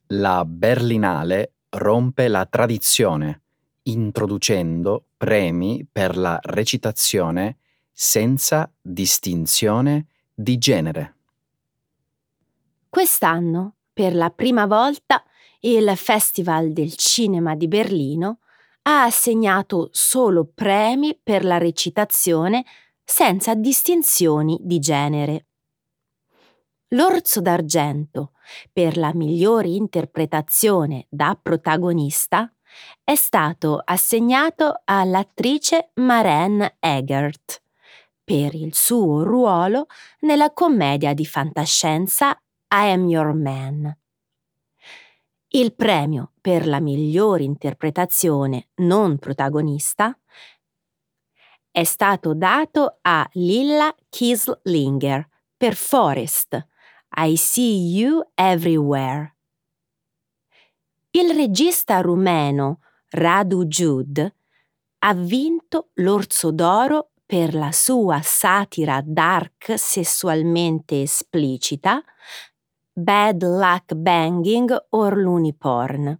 La 0.09 0.45
Berlinale 0.45 1.53
rompe 1.69 2.27
la 2.27 2.47
tradizione 2.47 3.43
introducendo 3.83 5.05
premi 5.17 5.87
per 5.88 6.17
la 6.17 6.37
recitazione 6.43 7.59
senza 7.93 8.69
distinzione 8.81 10.09
di 10.35 10.59
genere. 10.59 11.13
Quest'anno, 12.95 13.79
per 13.93 14.15
la 14.15 14.31
prima 14.31 14.67
volta, 14.67 15.25
il 15.63 15.97
Festival 15.97 16.73
del 16.73 16.95
Cinema 16.95 17.57
di 17.57 17.67
Berlino 17.67 18.39
ha 18.83 19.03
assegnato 19.03 19.89
solo 19.91 20.49
premi 20.55 21.19
per 21.21 21.45
la 21.45 21.59
recitazione 21.59 22.65
senza 23.03 23.57
distinzioni 23.57 24.61
di 24.63 24.79
genere. 24.79 25.47
L'Orso 26.91 27.41
d'Argento 27.41 28.31
per 28.73 28.97
la 28.97 29.13
migliore 29.13 29.71
interpretazione 29.71 31.09
da 31.11 31.37
protagonista 31.43 32.49
è 33.03 33.17
stato 33.17 33.83
assegnato 33.85 34.83
all'attrice 34.85 35.91
Maren 35.95 36.77
Eggert 36.79 37.61
per 38.23 38.55
il 38.55 38.73
suo 38.73 39.25
ruolo 39.25 39.87
nella 40.21 40.53
commedia 40.53 41.13
di 41.13 41.27
fantascienza 41.27 42.39
I 42.77 42.91
Am 42.91 43.07
Your 43.07 43.33
Man. 43.35 43.97
Il 45.51 45.77
premio 45.77 46.33
per 46.41 46.67
la 46.67 46.81
migliore 46.81 47.45
interpretazione 47.45 48.71
non 48.79 49.19
protagonista 49.19 50.19
è 51.71 51.85
stato 51.85 52.35
dato 52.35 52.99
a 53.03 53.29
Lilla 53.35 53.95
Kieslinger 54.09 55.29
per 55.57 55.77
Forest, 55.77 56.67
i 57.17 57.37
See 57.37 57.97
You 57.97 58.29
Everywhere. 58.35 59.37
Il 61.13 61.33
regista 61.33 62.01
rumeno 62.01 62.81
Radu 63.11 63.67
Jude 63.67 64.35
ha 64.99 65.15
vinto 65.15 65.91
l'Orso 65.95 66.51
d'Oro 66.51 67.13
per 67.25 67.55
la 67.55 67.71
sua 67.71 68.21
satira 68.21 69.01
dark 69.01 69.79
sessualmente 69.79 71.03
esplicita 71.03 72.03
Bad 72.97 73.43
Luck 73.43 73.93
Banging 73.95 74.73
or 74.91 75.17
Looney 75.17 75.53
Porn. 75.53 76.17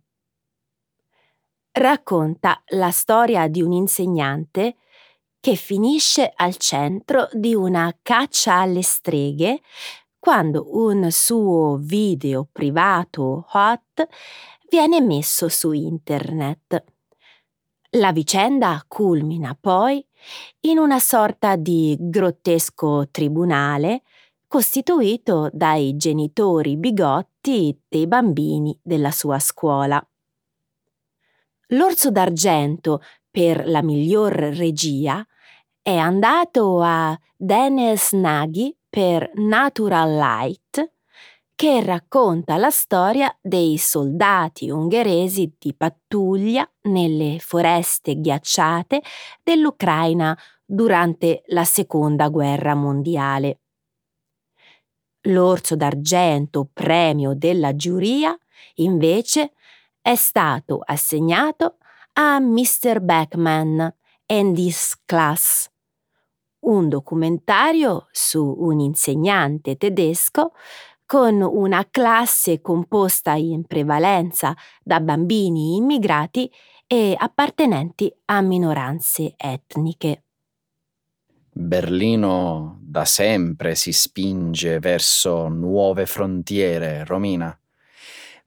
Racconta 1.71 2.65
la 2.71 2.91
storia 2.91 3.47
di 3.47 3.63
un 3.63 3.71
insegnante 3.71 4.79
che 5.39 5.55
finisce 5.55 6.33
al 6.35 6.57
centro 6.57 7.29
di 7.33 7.55
una 7.55 7.97
caccia 8.03 8.55
alle 8.55 8.83
streghe 8.83 9.61
quando 10.19 10.77
un 10.77 11.13
suo 11.13 11.77
video 11.77 12.49
privato 12.51 13.47
hot 13.53 14.09
viene 14.69 15.01
messo 15.01 15.49
su 15.49 15.71
internet. 15.71 16.85
La 17.91 18.11
vicenda 18.11 18.85
culmina 18.89 19.57
poi 19.61 20.05
in 20.63 20.79
una 20.79 20.99
sorta 20.99 21.55
di 21.55 21.97
grottesco 22.01 23.07
tribunale 23.13 24.03
costituito 24.55 25.51
dai 25.53 25.97
genitori 25.97 26.77
bigotti 26.77 27.77
dei 27.89 28.07
bambini 28.07 28.79
della 28.81 29.11
sua 29.11 29.41
scuola. 29.41 30.01
L'Orso 31.71 32.13
d'Argento 32.13 33.03
per 33.33 33.67
la 33.67 33.83
miglior 33.83 34.33
regia 34.33 35.27
è 35.83 35.97
andato 35.97 36.81
a 36.81 37.19
Dennis 37.37 38.13
Nagy 38.13 38.77
per 38.89 39.29
Natural 39.35 40.15
Light, 40.15 40.93
che 41.57 41.83
racconta 41.83 42.57
la 42.57 42.71
storia 42.71 43.37
dei 43.41 43.77
soldati 43.77 44.71
ungheresi 44.71 45.53
di 45.59 45.75
pattuglia 45.75 46.65
nelle 46.83 47.41
foreste 47.41 48.21
ghiacciate 48.21 49.03
dell'Ucraina 49.43 50.39
durante 50.65 51.43
la 51.47 51.65
Seconda 51.65 52.29
Guerra 52.29 52.77
Mondiale. 52.77 53.59
L'Orso 55.29 55.75
d'Argento, 55.75 56.69
premio 56.73 57.35
della 57.35 57.75
giuria, 57.75 58.37
invece, 58.77 59.53
è 60.03 60.15
stato 60.17 60.81
assegnato 60.85 61.79
a 62.15 62.39
Mr. 62.41 63.01
Beckman 63.01 63.95
and 64.27 64.59
His 64.59 65.01
Class, 65.05 65.71
un 66.61 66.89
documentario 66.89 68.09
su 68.11 68.55
un 68.59 68.81
insegnante 68.81 69.77
tedesco 69.77 70.53
con 71.07 71.41
una 71.41 71.87
classe 71.91 72.61
composta 72.61 73.35
in 73.35 73.65
prevalenza 73.65 74.55
da 74.83 75.01
bambini 75.01 75.77
immigrati 75.77 76.51
e 76.87 77.15
appartenenti 77.19 78.15
a 78.27 78.41
minoranze 78.41 79.35
etniche. 79.37 80.24
Berlino 81.57 82.79
da 82.81 83.05
sempre 83.05 83.77
si 83.77 83.93
spinge 83.93 84.81
verso 84.81 85.47
nuove 85.47 86.05
frontiere, 86.05 87.05
Romina. 87.05 87.57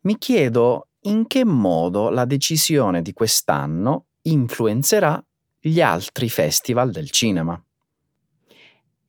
Mi 0.02 0.18
chiedo 0.18 0.90
in 1.04 1.26
che 1.26 1.46
modo 1.46 2.10
la 2.10 2.26
decisione 2.26 3.02
di 3.02 3.14
quest'anno 3.14 4.08
influenzerà 4.24 5.24
gli 5.58 5.80
altri 5.80 6.28
festival 6.28 6.92
del 6.92 7.10
cinema. 7.10 7.62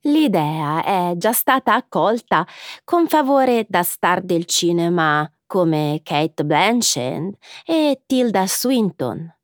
L'idea 0.03 0.81
è 0.81 1.13
già 1.17 1.33
stata 1.33 1.73
accolta 1.73 2.47
con 2.85 3.05
favore 3.09 3.65
da 3.67 3.83
star 3.83 4.21
del 4.21 4.45
cinema 4.45 5.29
come 5.45 5.99
Kate 6.03 6.45
Blanchett 6.45 7.33
e 7.65 8.01
Tilda 8.05 8.47
Swinton. 8.47 9.35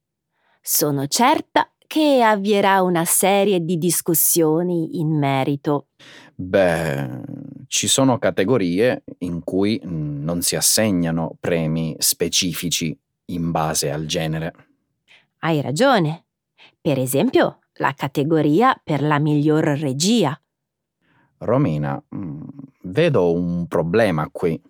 Sono 0.62 1.08
certa 1.08 1.70
che 1.88 2.22
avvierà 2.22 2.82
una 2.82 3.06
serie 3.06 3.60
di 3.64 3.78
discussioni 3.78 5.00
in 5.00 5.18
merito. 5.18 5.88
Beh, 6.36 7.22
ci 7.68 7.88
sono 7.88 8.20
categorie 8.20 9.04
in 9.20 9.44
cui 9.44 9.82
mm, 9.84 10.24
non 10.24 10.42
si 10.42 10.56
assegnano 10.56 11.38
premi 11.40 11.96
specifici 12.00 12.98
in 13.28 13.52
base 13.52 13.92
al 13.92 14.06
genere. 14.06 14.54
Hai 15.40 15.62
ragione. 15.62 16.26
Per 16.82 17.00
esempio, 17.00 17.60
la 17.76 17.94
categoria 17.94 18.80
per 18.84 19.02
la 19.02 19.20
miglior 19.20 19.64
regia. 19.64 20.40
Romina, 21.38 22.02
mm, 22.16 22.42
vedo 22.84 23.34
un 23.34 23.68
problema 23.68 24.30
qui. 24.32 24.62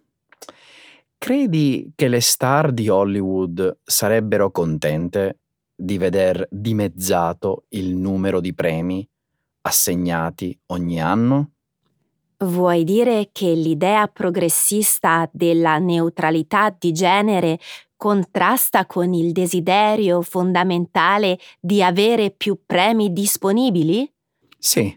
Credi 1.18 1.92
che 1.96 2.08
le 2.08 2.22
star 2.22 2.72
di 2.72 2.90
Hollywood 2.90 3.80
sarebbero 3.84 4.52
contente 4.52 5.40
di 5.76 5.98
veder 5.98 6.48
dimezzato 6.50 7.66
il 7.70 7.96
numero 7.96 8.40
di 8.40 8.54
premi 8.54 9.08
assegnati 9.62 10.58
ogni 10.68 11.02
anno? 11.02 11.52
Vuoi 12.38 12.84
dire 12.84 13.30
che 13.32 13.54
l'idea 13.54 14.08
progressista 14.08 15.30
della 15.32 15.78
neutralità 15.78 16.76
di 16.78 16.92
genere 16.92 17.60
contrasta 17.96 18.86
con 18.86 19.14
il 19.14 19.32
desiderio 19.32 20.22
fondamentale 20.22 21.40
di 21.60 21.82
avere 21.82 22.32
più 22.32 22.60
premi 22.66 23.14
disponibili? 23.14 24.12
Sì, 24.58 24.96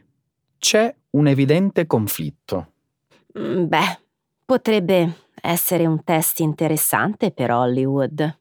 c'è 0.58 0.94
un 1.10 1.26
evidente 1.28 1.86
conflitto. 1.86 2.72
Mm, 3.38 3.66
beh, 3.66 3.98
potrebbe 4.44 5.26
essere 5.40 5.86
un 5.86 6.02
test 6.02 6.40
interessante 6.40 7.30
per 7.30 7.50
Hollywood. 7.50 8.38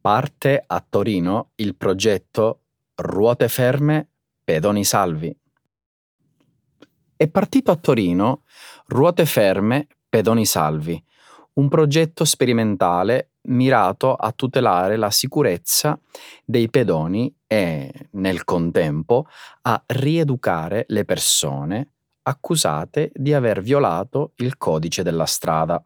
Parte 0.00 0.64
a 0.66 0.84
Torino 0.88 1.50
il 1.56 1.74
progetto 1.76 2.60
Ruote 2.94 3.48
ferme, 3.48 4.08
pedoni 4.44 4.84
salvi 4.84 5.34
è 7.20 7.28
partito 7.28 7.70
a 7.70 7.76
Torino 7.76 8.44
Ruote 8.86 9.26
ferme, 9.26 9.88
pedoni 10.08 10.46
salvi, 10.46 11.04
un 11.54 11.68
progetto 11.68 12.24
sperimentale 12.24 13.32
mirato 13.42 14.14
a 14.14 14.32
tutelare 14.32 14.96
la 14.96 15.10
sicurezza 15.10 16.00
dei 16.46 16.70
pedoni 16.70 17.30
e, 17.46 17.92
nel 18.12 18.44
contempo, 18.44 19.26
a 19.60 19.82
rieducare 19.88 20.86
le 20.88 21.04
persone 21.04 21.88
accusate 22.22 23.10
di 23.12 23.34
aver 23.34 23.60
violato 23.60 24.32
il 24.36 24.56
codice 24.56 25.02
della 25.02 25.26
strada. 25.26 25.78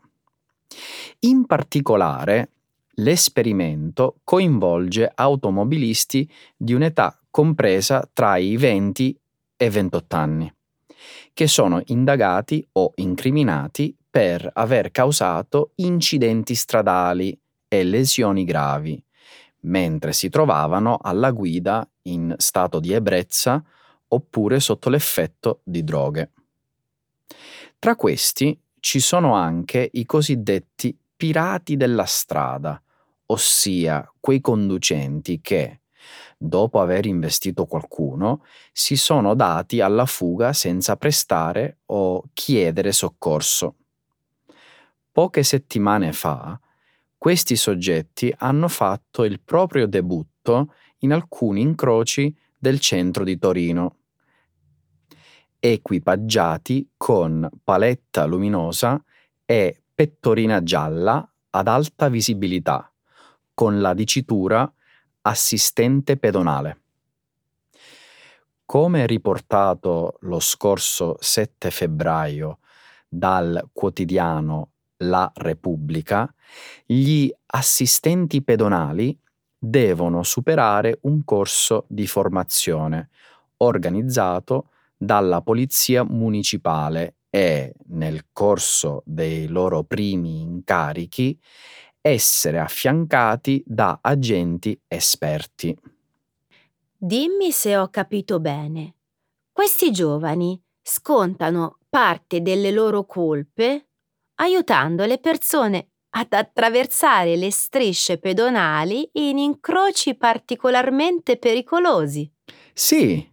In 1.20 1.46
particolare, 1.46 2.50
l'esperimento 2.96 4.20
coinvolge 4.24 5.11
automobilisti 5.14 6.30
di 6.57 6.74
un'età 6.74 7.18
compresa 7.30 8.09
tra 8.12 8.37
i 8.37 8.57
20 8.57 9.18
e 9.57 9.70
28 9.70 10.16
anni 10.16 10.54
che 11.35 11.48
sono 11.48 11.83
indagati 11.87 12.66
o 12.72 12.92
incriminati 12.96 13.94
per 14.09 14.48
aver 14.54 14.92
causato 14.92 15.72
incidenti 15.76 16.54
stradali 16.54 17.37
e 17.66 17.83
lesioni 17.83 18.44
gravi, 18.44 19.02
mentre 19.61 20.12
si 20.12 20.28
trovavano 20.28 20.96
alla 21.02 21.33
guida 21.33 21.87
in 22.02 22.33
stato 22.38 22.78
di 22.78 22.92
ebbrezza 22.92 23.62
oppure 24.07 24.61
sotto 24.61 24.88
l'effetto 24.88 25.61
di 25.64 25.83
droghe. 25.83 26.30
Tra 27.80 27.96
questi 27.96 28.59
ci 28.78 29.00
sono 29.00 29.35
anche 29.35 29.88
i 29.94 30.07
cosiddetti 30.07 30.96
pirati 31.16 31.76
della 31.76 32.04
strada, 32.04 32.80
ossia 33.35 34.11
quei 34.18 34.40
conducenti 34.40 35.40
che, 35.40 35.81
dopo 36.37 36.81
aver 36.81 37.07
investito 37.07 37.66
qualcuno, 37.66 38.44
si 38.73 38.97
sono 38.97 39.35
dati 39.35 39.81
alla 39.81 40.07
fuga 40.07 40.53
senza 40.53 40.97
prestare 40.97 41.79
o 41.87 42.25
chiedere 42.33 42.92
soccorso. 42.92 43.77
Poche 45.12 45.42
settimane 45.42 46.12
fa, 46.12 46.59
questi 47.16 47.57
soggetti 47.57 48.35
hanno 48.38 48.68
fatto 48.68 49.25
il 49.25 49.40
proprio 49.40 49.87
debutto 49.87 50.75
in 50.99 51.12
alcuni 51.12 51.61
incroci 51.61 52.35
del 52.59 52.81
centro 52.81 53.25
di 53.25 53.38
Torino, 53.38 53.97
equipaggiati 55.59 56.90
con 56.97 57.49
paletta 57.62 58.25
luminosa 58.27 59.03
e 59.47 59.83
pettorina 59.94 60.62
gialla 60.62 61.27
ad 61.51 61.68
alta 61.68 62.09
visibilità, 62.09 62.92
con 63.55 63.81
la 63.81 63.95
dicitura 63.95 64.71
assistente 65.23 66.17
pedonale. 66.17 66.81
Come 68.67 69.07
riportato 69.07 70.17
lo 70.21 70.40
scorso 70.40 71.17
7 71.21 71.71
febbraio 71.71 72.59
dal 73.09 73.71
quotidiano 73.73 74.71
La 74.99 75.31
Repubblica, 75.35 76.33
gli 76.85 77.33
assistenti 77.47 78.43
pedonali 78.43 79.17
devono 79.57 80.23
superare 80.23 80.99
un 81.03 81.25
corso 81.25 81.85
di 81.88 82.07
formazione 82.07 83.11
organizzato 83.59 84.71
dalla 84.97 85.40
Polizia 85.43 86.03
Municipale 86.03 87.17
e, 87.31 87.75
nel 87.87 88.27
corso 88.33 89.03
dei 89.05 89.47
loro 89.49 89.83
primi 89.83 90.40
incarichi, 90.40 91.38
essere 92.07 92.59
affiancati 92.59 93.62
da 93.67 93.99
agenti 94.03 94.79
esperti. 94.87 95.75
Dimmi 96.99 97.51
se 97.51 97.79
ho 97.79 97.88
capito 97.88 98.40
bene. 98.40 98.97
Questi 99.51 99.90
giovani 99.90 100.62
scontano 100.83 101.79
parte 101.88 102.43
delle 102.43 102.71
loro 102.73 103.07
colpe 103.07 103.87
aiutando 104.35 105.07
le 105.07 105.17
persone 105.17 105.93
ad 106.11 106.35
attraversare 106.35 107.37
le 107.37 107.51
strisce 107.51 108.19
pedonali 108.19 109.09
in 109.12 109.38
incroci 109.38 110.14
particolarmente 110.14 111.38
pericolosi. 111.38 112.31
Sì, 112.75 113.27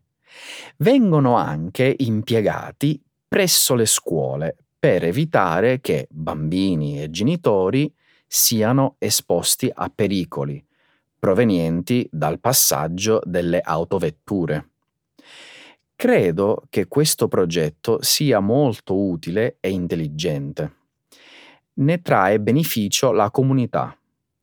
vengono 0.78 1.36
anche 1.36 1.94
impiegati 1.98 3.04
presso 3.28 3.76
le 3.76 3.86
scuole 3.86 4.56
per 4.80 5.04
evitare 5.04 5.82
che 5.82 6.08
bambini 6.10 7.02
e 7.02 7.10
genitori 7.10 7.94
siano 8.34 8.96
esposti 8.98 9.70
a 9.74 9.92
pericoli 9.94 10.66
provenienti 11.20 12.08
dal 12.10 12.40
passaggio 12.40 13.20
delle 13.26 13.60
autovetture. 13.60 14.70
Credo 15.96 16.64
che 16.70 16.88
questo 16.88 17.28
progetto 17.28 18.02
sia 18.02 18.40
molto 18.40 18.98
utile 18.98 19.58
e 19.60 19.70
intelligente. 19.70 20.76
Ne 21.74 22.02
trae 22.02 22.40
beneficio 22.40 23.12
la 23.12 23.30
comunità 23.32 23.96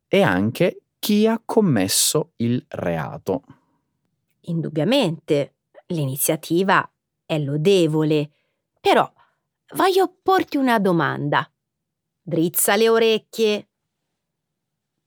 e 0.07 0.21
anche 0.23 0.83
chi 0.99 1.27
ha 1.27 1.41
commesso 1.43 2.33
il 2.37 2.63
reato. 2.69 3.43
Indubbiamente, 4.43 5.55
l'iniziativa 5.87 6.89
è 7.25 7.39
lodevole, 7.39 8.31
però 8.81 9.11
voglio 9.75 10.15
porti 10.23 10.59
una 10.59 10.79
domanda. 10.79 11.51
Drizza 12.21 12.77
le 12.77 12.89
orecchie. 12.89 13.68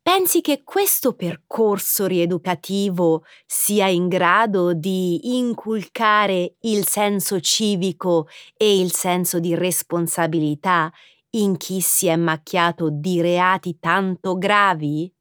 Pensi 0.04 0.42
che 0.42 0.64
questo 0.64 1.14
percorso 1.14 2.08
rieducativo 2.08 3.24
sia 3.46 3.88
in 3.88 4.08
grado 4.08 4.74
di 4.74 5.38
inculcare 5.38 6.56
il 6.62 6.88
senso 6.88 7.40
civico 7.40 8.28
e 8.58 8.80
il 8.80 8.92
senso 8.92 9.40
di 9.40 9.54
responsabilità 9.54 10.92
in 11.32 11.56
chi 11.56 11.82
si 11.82 12.08
è 12.08 12.16
macchiato 12.16 12.90
di 12.90 13.22
reati 13.22 13.78
tanto 13.80 14.40
gravi? 14.40 15.14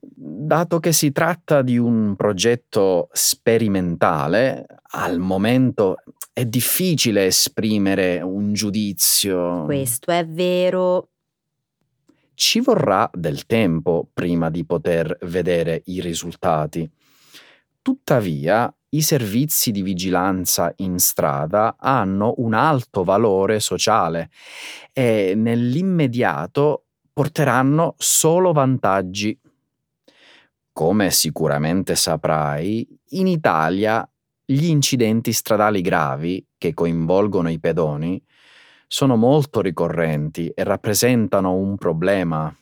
Dato 0.00 0.78
che 0.78 0.92
si 0.92 1.10
tratta 1.10 1.62
di 1.62 1.76
un 1.76 2.14
progetto 2.14 3.08
sperimentale, 3.12 4.64
al 4.92 5.18
momento 5.18 5.96
è 6.32 6.44
difficile 6.44 7.26
esprimere 7.26 8.20
un 8.20 8.52
giudizio. 8.52 9.64
Questo 9.64 10.12
è 10.12 10.26
vero. 10.26 11.09
Ci 12.40 12.60
vorrà 12.60 13.08
del 13.12 13.44
tempo 13.44 14.08
prima 14.14 14.48
di 14.48 14.64
poter 14.64 15.14
vedere 15.24 15.82
i 15.84 16.00
risultati. 16.00 16.90
Tuttavia, 17.82 18.74
i 18.88 19.02
servizi 19.02 19.70
di 19.70 19.82
vigilanza 19.82 20.72
in 20.76 20.98
strada 21.00 21.76
hanno 21.78 22.32
un 22.38 22.54
alto 22.54 23.04
valore 23.04 23.60
sociale 23.60 24.30
e 24.94 25.34
nell'immediato 25.36 26.86
porteranno 27.12 27.94
solo 27.98 28.52
vantaggi. 28.52 29.38
Come 30.72 31.10
sicuramente 31.10 31.94
saprai, 31.94 32.88
in 33.10 33.26
Italia 33.26 34.10
gli 34.46 34.64
incidenti 34.64 35.34
stradali 35.34 35.82
gravi 35.82 36.42
che 36.56 36.72
coinvolgono 36.72 37.50
i 37.50 37.60
pedoni 37.60 38.20
sono 38.92 39.14
molto 39.14 39.60
ricorrenti 39.60 40.48
e 40.48 40.64
rappresentano 40.64 41.54
un 41.54 41.76
problema. 41.76 42.52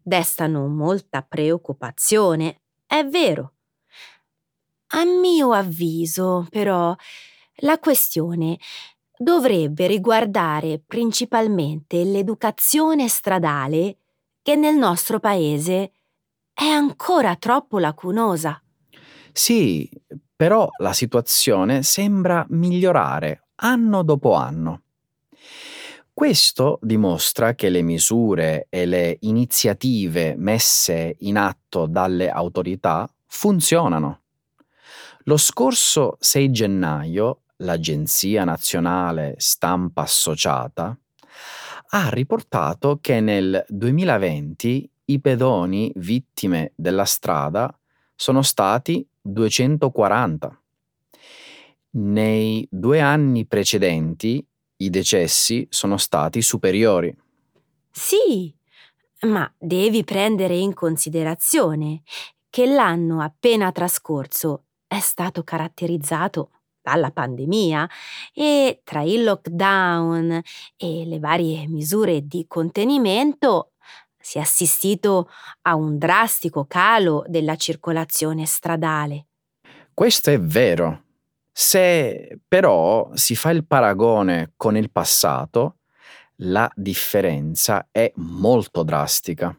Destano 0.00 0.68
molta 0.68 1.22
preoccupazione, 1.22 2.60
è 2.86 3.04
vero. 3.04 3.54
A 4.90 5.04
mio 5.04 5.50
avviso, 5.50 6.46
però, 6.50 6.94
la 7.62 7.80
questione 7.80 8.60
dovrebbe 9.18 9.88
riguardare 9.88 10.80
principalmente 10.86 12.04
l'educazione 12.04 13.08
stradale 13.08 13.96
che 14.42 14.54
nel 14.54 14.76
nostro 14.76 15.18
paese 15.18 15.94
è 16.52 16.66
ancora 16.66 17.34
troppo 17.34 17.80
lacunosa. 17.80 18.62
Sì, 19.32 19.90
però 20.36 20.68
la 20.78 20.92
situazione 20.92 21.82
sembra 21.82 22.46
migliorare 22.50 23.48
anno 23.56 24.04
dopo 24.04 24.34
anno. 24.34 24.82
Questo 26.18 26.78
dimostra 26.80 27.54
che 27.54 27.68
le 27.68 27.82
misure 27.82 28.68
e 28.70 28.86
le 28.86 29.18
iniziative 29.20 30.34
messe 30.34 31.14
in 31.18 31.36
atto 31.36 31.84
dalle 31.84 32.30
autorità 32.30 33.06
funzionano. 33.26 34.22
Lo 35.24 35.36
scorso 35.36 36.16
6 36.18 36.50
gennaio 36.50 37.40
l'Agenzia 37.56 38.44
Nazionale 38.44 39.34
Stampa 39.36 40.04
Associata 40.04 40.98
ha 41.88 42.08
riportato 42.08 42.98
che 43.02 43.20
nel 43.20 43.62
2020 43.68 44.90
i 45.04 45.20
pedoni 45.20 45.92
vittime 45.96 46.72
della 46.74 47.04
strada 47.04 47.78
sono 48.14 48.40
stati 48.40 49.06
240. 49.20 50.62
Nei 51.90 52.66
due 52.70 53.00
anni 53.02 53.44
precedenti 53.44 54.42
i 54.78 54.90
decessi 54.90 55.66
sono 55.70 55.96
stati 55.96 56.42
superiori. 56.42 57.14
Sì, 57.90 58.54
ma 59.22 59.50
devi 59.58 60.04
prendere 60.04 60.56
in 60.56 60.74
considerazione 60.74 62.02
che 62.50 62.66
l'anno 62.66 63.20
appena 63.20 63.72
trascorso 63.72 64.64
è 64.86 64.98
stato 64.98 65.42
caratterizzato 65.42 66.50
dalla 66.80 67.10
pandemia 67.10 67.88
e 68.32 68.80
tra 68.84 69.02
il 69.02 69.24
lockdown 69.24 70.40
e 70.76 71.04
le 71.04 71.18
varie 71.18 71.66
misure 71.66 72.26
di 72.26 72.46
contenimento 72.46 73.72
si 74.18 74.38
è 74.38 74.40
assistito 74.40 75.28
a 75.62 75.74
un 75.74 75.98
drastico 75.98 76.64
calo 76.66 77.24
della 77.28 77.56
circolazione 77.56 78.44
stradale. 78.44 79.26
Questo 79.94 80.30
è 80.30 80.40
vero. 80.40 81.05
Se 81.58 82.38
però 82.46 83.12
si 83.14 83.34
fa 83.34 83.48
il 83.48 83.64
paragone 83.64 84.52
con 84.58 84.76
il 84.76 84.90
passato, 84.90 85.78
la 86.40 86.70
differenza 86.74 87.88
è 87.90 88.12
molto 88.16 88.82
drastica. 88.82 89.58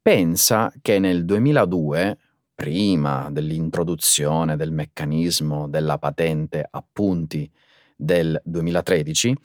Pensa 0.00 0.72
che 0.80 0.98
nel 0.98 1.26
2002, 1.26 2.18
prima 2.54 3.28
dell'introduzione 3.30 4.56
del 4.56 4.72
meccanismo 4.72 5.68
della 5.68 5.98
patente 5.98 6.66
a 6.68 6.82
punti 6.90 7.48
del 7.94 8.40
2013, 8.42 9.36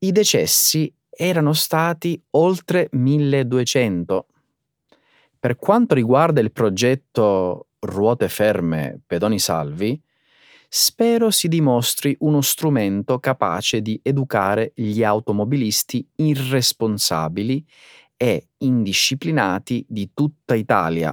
i 0.00 0.12
decessi 0.12 0.94
erano 1.08 1.54
stati 1.54 2.22
oltre 2.32 2.88
1200. 2.92 4.26
Per 5.38 5.56
quanto 5.56 5.94
riguarda 5.94 6.42
il 6.42 6.52
progetto 6.52 7.68
Ruote 7.78 8.28
ferme 8.28 9.00
pedoni 9.06 9.38
salvi, 9.38 9.98
spero 10.72 11.32
si 11.32 11.48
dimostri 11.48 12.16
uno 12.20 12.40
strumento 12.40 13.18
capace 13.18 13.82
di 13.82 13.98
educare 14.04 14.70
gli 14.76 15.02
automobilisti 15.02 16.06
irresponsabili 16.14 17.66
e 18.16 18.50
indisciplinati 18.58 19.84
di 19.88 20.10
tutta 20.14 20.54
Italia. 20.54 21.12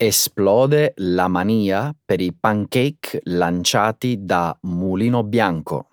Esplode 0.00 0.94
la 0.96 1.28
mania 1.28 1.94
per 2.02 2.22
i 2.22 2.32
pancake 2.32 3.20
lanciati 3.24 4.24
da 4.24 4.56
Mulino 4.62 5.24
Bianco. 5.24 5.88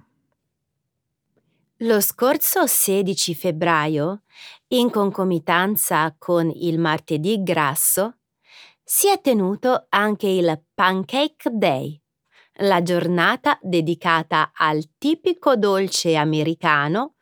Lo 1.80 2.00
scorso 2.00 2.66
16 2.66 3.36
febbraio, 3.36 4.22
in 4.68 4.90
concomitanza 4.90 6.16
con 6.18 6.50
il 6.50 6.80
martedì 6.80 7.44
grasso, 7.44 8.20
si 8.88 9.10
è 9.10 9.20
tenuto 9.20 9.88
anche 9.90 10.28
il 10.28 10.64
Pancake 10.76 11.50
Day, 11.52 12.00
la 12.60 12.84
giornata 12.84 13.58
dedicata 13.60 14.52
al 14.54 14.92
tipico 15.00 15.56
dolce 15.56 16.16
americano, 16.16 17.16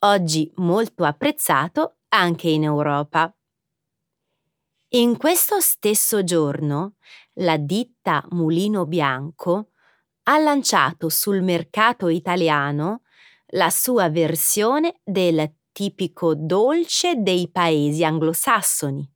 oggi 0.00 0.50
molto 0.56 1.04
apprezzato 1.04 1.98
anche 2.08 2.48
in 2.48 2.64
Europa. 2.64 3.32
In 4.94 5.16
questo 5.16 5.60
stesso 5.60 6.24
giorno, 6.24 6.96
la 7.34 7.58
ditta 7.58 8.26
Mulino 8.30 8.84
Bianco 8.84 9.70
ha 10.24 10.38
lanciato 10.38 11.08
sul 11.08 11.42
mercato 11.42 12.08
italiano 12.08 13.02
la 13.48 13.70
sua 13.70 14.10
versione 14.10 15.00
del 15.04 15.58
tipico 15.70 16.34
dolce 16.34 17.14
dei 17.22 17.48
paesi 17.52 18.02
anglosassoni. 18.04 19.13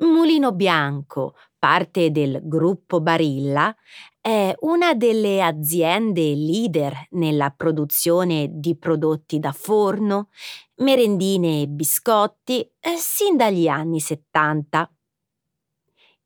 Mulino 0.00 0.52
Bianco, 0.52 1.34
parte 1.58 2.10
del 2.10 2.40
gruppo 2.42 3.00
Barilla, 3.02 3.74
è 4.18 4.54
una 4.60 4.94
delle 4.94 5.42
aziende 5.42 6.34
leader 6.34 7.08
nella 7.10 7.50
produzione 7.50 8.48
di 8.50 8.76
prodotti 8.76 9.38
da 9.38 9.52
forno, 9.52 10.28
merendine 10.76 11.62
e 11.62 11.66
biscotti 11.68 12.60
eh, 12.60 12.96
sin 12.96 13.36
dagli 13.36 13.68
anni 13.68 14.00
70. 14.00 14.90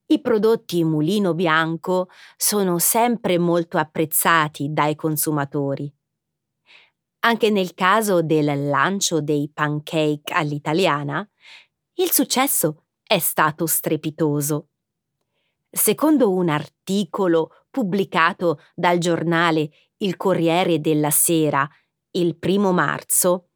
I 0.07 0.21
prodotti 0.21 0.85
Mulino 0.85 1.35
Bianco 1.35 2.09
sono 2.37 2.79
sempre 2.79 3.39
molto 3.39 3.79
apprezzati 3.79 4.73
dai 4.73 4.95
consumatori. 4.95 5.93
Anche 7.21 7.51
nel 7.51 7.75
caso 7.75 8.23
del 8.23 8.69
lancio 8.69 9.21
dei 9.21 9.51
pancake 9.53 10.33
all'italiana, 10.33 11.27
il 11.95 12.11
successo 12.13 12.84
è 13.07 13.19
stato 13.19 13.67
strepitoso. 13.67 14.69
Secondo 15.71 16.33
un 16.33 16.49
articolo 16.49 17.65
pubblicato 17.71 18.61
dal 18.75 18.99
giornale 18.99 19.71
Il 19.99 20.17
Corriere 20.17 20.81
della 20.81 21.11
Sera 21.11 21.69
il 22.17 22.37
primo 22.37 22.73
marzo, 22.73 23.49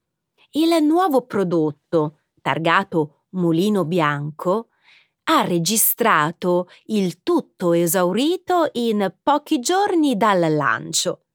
il 0.53 0.83
nuovo 0.83 1.27
prodotto, 1.27 2.21
targato 2.41 3.25
Mulino 3.31 3.85
Bianco, 3.85 4.71
ha 5.25 5.43
registrato 5.43 6.69
il 6.87 7.23
tutto 7.23 7.73
esaurito 7.73 8.71
in 8.73 9.15
pochi 9.23 9.61
giorni 9.61 10.17
dal 10.17 10.53
lancio. 10.55 11.27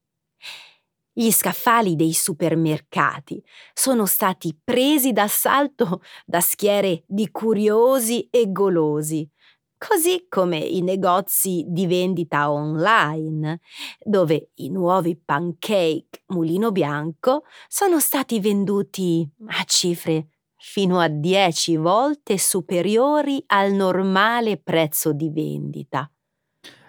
Gli 1.16 1.30
scaffali 1.30 1.94
dei 1.94 2.12
supermercati 2.12 3.40
sono 3.72 4.04
stati 4.04 4.58
presi 4.64 5.12
d'assalto 5.12 6.02
da 6.26 6.40
schiere 6.40 7.04
di 7.06 7.30
curiosi 7.30 8.26
e 8.32 8.50
golosi, 8.50 9.30
così 9.78 10.26
come 10.28 10.58
i 10.58 10.82
negozi 10.82 11.64
di 11.68 11.86
vendita 11.86 12.50
online, 12.50 13.60
dove 14.02 14.50
i 14.54 14.70
nuovi 14.70 15.16
pancake 15.16 16.24
Mulino 16.26 16.72
Bianco 16.72 17.44
sono 17.68 18.00
stati 18.00 18.40
venduti 18.40 19.24
a 19.50 19.62
cifre 19.66 20.30
fino 20.56 20.98
a 20.98 21.06
10 21.06 21.76
volte 21.76 22.38
superiori 22.38 23.40
al 23.46 23.70
normale 23.70 24.56
prezzo 24.56 25.12
di 25.12 25.30
vendita. 25.30 26.10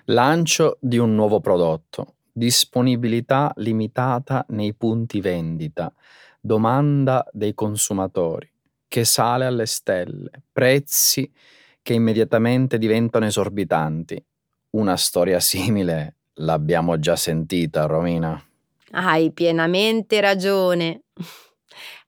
Lancio 0.06 0.80
di 0.82 0.98
un 0.98 1.14
nuovo 1.14 1.40
prodotto, 1.40 2.16
disponibilità 2.38 3.54
limitata 3.56 4.46
nei 4.50 4.74
punti 4.74 5.22
vendita, 5.22 5.92
domanda 6.42 7.26
dei 7.32 7.54
consumatori, 7.54 8.52
che 8.90 9.06
sale 9.06 9.46
alle 9.46 9.66
stelle, 9.66 10.44
prezzi 10.52 11.32
che 11.82 11.94
immediatamente 11.94 12.78
diventano 12.78 13.26
esorbitanti. 13.26 14.22
Una 14.72 14.98
storia 14.98 15.40
simile 15.40 16.16
l'abbiamo 16.34 17.00
già 17.00 17.16
sentita, 17.16 17.86
Romina. 17.86 18.44
Hai 18.92 19.32
pienamente 19.32 20.20
ragione. 20.20 21.04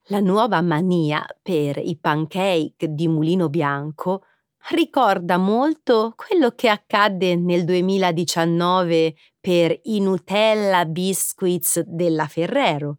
La 0.08 0.20
nuova 0.20 0.62
mania 0.62 1.26
per 1.42 1.78
i 1.78 1.98
pancake 1.98 2.94
di 2.94 3.08
mulino 3.08 3.48
bianco 3.48 4.24
ricorda 4.72 5.38
molto 5.38 6.14
quello 6.16 6.52
che 6.52 6.68
accadde 6.68 7.36
nel 7.38 7.64
2019 7.64 9.16
per 9.48 9.80
i 9.84 10.02
Nutella 10.02 10.84
Biscuits 10.84 11.80
della 11.80 12.28
Ferrero. 12.28 12.98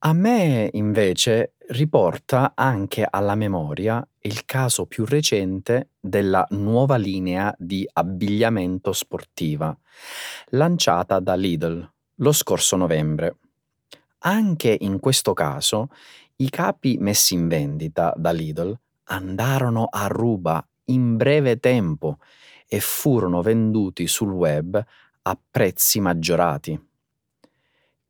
A 0.00 0.12
me, 0.12 0.68
invece, 0.74 1.54
riporta 1.68 2.52
anche 2.54 3.06
alla 3.08 3.34
memoria 3.34 4.06
il 4.20 4.44
caso 4.44 4.84
più 4.84 5.06
recente 5.06 5.92
della 5.98 6.46
nuova 6.50 6.96
linea 6.96 7.54
di 7.56 7.88
abbigliamento 7.90 8.92
sportiva, 8.92 9.74
lanciata 10.48 11.20
da 11.20 11.36
Lidl 11.36 11.90
lo 12.16 12.32
scorso 12.32 12.76
novembre. 12.76 13.38
Anche 14.24 14.76
in 14.78 15.00
questo 15.00 15.32
caso 15.32 15.88
i 16.36 16.50
capi 16.50 16.98
messi 17.00 17.32
in 17.32 17.48
vendita 17.48 18.12
da 18.14 18.30
Lidl 18.30 18.78
andarono 19.04 19.86
a 19.90 20.06
ruba 20.06 20.62
in 20.88 21.16
breve 21.16 21.56
tempo 21.60 22.18
e 22.68 22.80
furono 22.80 23.40
venduti 23.40 24.06
sul 24.06 24.32
web 24.32 24.82
a 25.22 25.38
prezzi 25.50 26.00
maggiorati. 26.00 26.78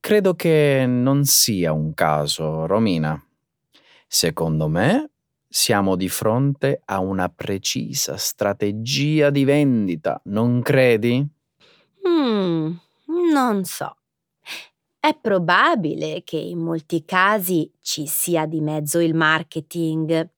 Credo 0.01 0.35
che 0.35 0.85
non 0.87 1.25
sia 1.25 1.72
un 1.72 1.94
caso, 1.94 2.66
Romina. 2.66 3.20
Secondo 4.07 4.68
me 4.68 5.11
siamo 5.48 5.96
di 5.96 6.09
fronte 6.09 6.81
a 6.87 6.98
una 6.98 7.29
precisa 7.29 8.16
strategia 8.16 9.31
di 9.31 9.44
vendita, 9.44 10.20
non 10.25 10.62
credi? 10.62 11.27
Mm, 12.09 12.72
non 13.33 13.64
so. 13.64 13.96
È 14.98 15.16
probabile 15.20 16.22
che 16.25 16.37
in 16.37 16.59
molti 16.59 17.05
casi 17.05 17.70
ci 17.81 18.07
sia 18.07 18.46
di 18.46 18.61
mezzo 18.61 18.98
il 18.98 19.14
marketing. 19.14 20.31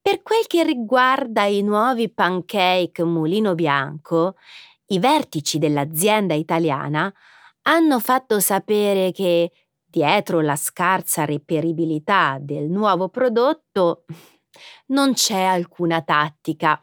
Per 0.00 0.22
quel 0.22 0.46
che 0.46 0.62
riguarda 0.64 1.44
i 1.44 1.62
nuovi 1.62 2.08
pancake 2.08 3.02
Mulino 3.02 3.54
Bianco, 3.54 4.36
i 4.88 4.98
vertici 4.98 5.58
dell'azienda 5.58 6.34
italiana 6.34 7.12
hanno 7.62 7.98
fatto 8.00 8.38
sapere 8.40 9.12
che 9.12 9.50
dietro 9.84 10.40
la 10.40 10.56
scarsa 10.56 11.24
reperibilità 11.24 12.38
del 12.40 12.68
nuovo 12.68 13.08
prodotto 13.08 14.04
non 14.88 15.12
c'è 15.14 15.42
alcuna 15.42 16.02
tattica. 16.02 16.80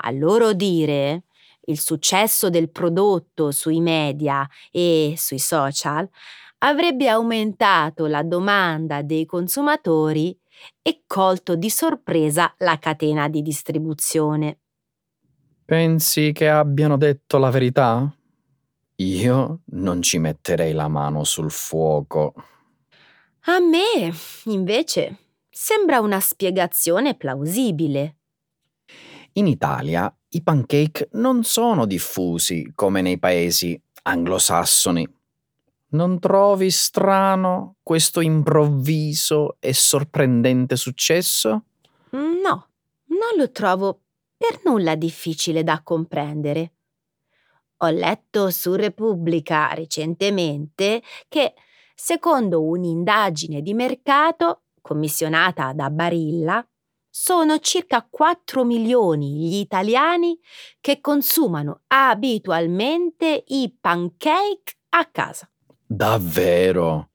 A 0.00 0.10
loro 0.10 0.52
dire, 0.52 1.24
il 1.66 1.78
successo 1.78 2.50
del 2.50 2.70
prodotto 2.70 3.50
sui 3.50 3.80
media 3.80 4.48
e 4.70 5.14
sui 5.16 5.38
social 5.38 6.08
avrebbe 6.58 7.08
aumentato 7.08 8.06
la 8.06 8.22
domanda 8.22 9.02
dei 9.02 9.26
consumatori 9.26 10.36
e 10.82 11.02
colto 11.06 11.56
di 11.56 11.70
sorpresa 11.70 12.52
la 12.58 12.78
catena 12.78 13.28
di 13.28 13.42
distribuzione. 13.42 14.60
Pensi 15.68 16.32
che 16.32 16.48
abbiano 16.48 16.96
detto 16.96 17.36
la 17.36 17.50
verità? 17.50 18.10
Io 18.96 19.60
non 19.66 20.00
ci 20.00 20.16
metterei 20.16 20.72
la 20.72 20.88
mano 20.88 21.24
sul 21.24 21.50
fuoco. 21.50 22.32
A 23.40 23.58
me, 23.58 24.10
invece, 24.44 25.18
sembra 25.50 26.00
una 26.00 26.20
spiegazione 26.20 27.16
plausibile. 27.16 28.16
In 29.32 29.46
Italia 29.46 30.10
i 30.30 30.42
pancake 30.42 31.10
non 31.12 31.44
sono 31.44 31.84
diffusi 31.84 32.72
come 32.74 33.02
nei 33.02 33.18
paesi 33.18 33.78
anglosassoni. 34.04 35.06
Non 35.88 36.18
trovi 36.18 36.70
strano 36.70 37.74
questo 37.82 38.22
improvviso 38.22 39.58
e 39.60 39.74
sorprendente 39.74 40.76
successo? 40.76 41.64
No, 42.12 42.68
non 43.04 43.36
lo 43.36 43.50
trovo 43.52 44.04
per 44.38 44.60
nulla 44.64 44.94
difficile 44.94 45.64
da 45.64 45.82
comprendere. 45.82 46.72
Ho 47.78 47.90
letto 47.90 48.50
su 48.50 48.74
Repubblica 48.74 49.74
recentemente 49.74 51.02
che, 51.28 51.54
secondo 51.94 52.62
un'indagine 52.62 53.60
di 53.60 53.74
mercato 53.74 54.62
commissionata 54.80 55.72
da 55.72 55.90
Barilla, 55.90 56.66
sono 57.10 57.58
circa 57.58 58.06
4 58.08 58.64
milioni 58.64 59.48
gli 59.48 59.56
italiani 59.56 60.38
che 60.80 61.00
consumano 61.00 61.82
abitualmente 61.88 63.44
i 63.48 63.76
pancake 63.80 64.76
a 64.90 65.04
casa. 65.06 65.50
Davvero? 65.84 67.10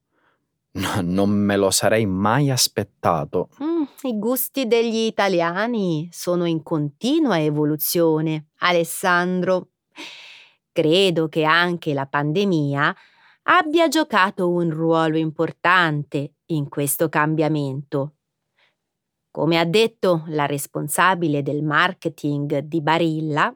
Non 1.01 1.29
me 1.29 1.55
lo 1.55 1.69
sarei 1.69 2.05
mai 2.05 2.49
aspettato. 2.49 3.49
Mm, 3.61 3.83
I 4.03 4.17
gusti 4.17 4.67
degli 4.67 5.05
italiani 5.05 6.09
sono 6.11 6.45
in 6.45 6.63
continua 6.63 7.39
evoluzione, 7.39 8.47
Alessandro. 8.59 9.69
Credo 10.71 11.29
che 11.29 11.43
anche 11.43 11.93
la 11.93 12.07
pandemia 12.07 12.95
abbia 13.43 13.87
giocato 13.87 14.49
un 14.49 14.69
ruolo 14.71 15.17
importante 15.17 16.35
in 16.47 16.69
questo 16.69 17.09
cambiamento. 17.09 18.15
Come 19.29 19.59
ha 19.59 19.65
detto 19.65 20.23
la 20.27 20.45
responsabile 20.45 21.41
del 21.41 21.63
marketing 21.63 22.59
di 22.59 22.81
Barilla, 22.81 23.55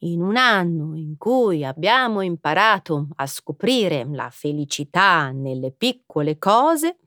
in 0.00 0.22
un 0.22 0.36
anno 0.36 0.96
in 0.96 1.16
cui 1.18 1.64
abbiamo 1.64 2.20
imparato 2.22 3.08
a 3.16 3.26
scoprire 3.26 4.06
la 4.10 4.30
felicità 4.30 5.30
nelle 5.30 5.72
piccole 5.72 6.38
cose, 6.38 6.98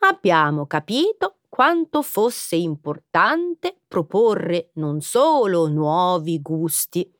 abbiamo 0.00 0.66
capito 0.66 1.38
quanto 1.48 2.02
fosse 2.02 2.56
importante 2.56 3.76
proporre 3.86 4.70
non 4.74 5.00
solo 5.00 5.68
nuovi 5.68 6.40
gusti, 6.40 7.10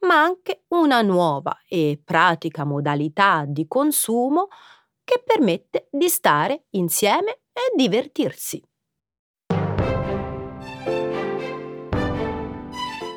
ma 0.00 0.22
anche 0.22 0.64
una 0.68 1.02
nuova 1.02 1.56
e 1.68 2.00
pratica 2.02 2.64
modalità 2.64 3.44
di 3.46 3.66
consumo 3.66 4.48
che 5.04 5.22
permette 5.24 5.88
di 5.90 6.08
stare 6.08 6.64
insieme 6.70 7.40
e 7.52 7.72
divertirsi. 7.76 8.62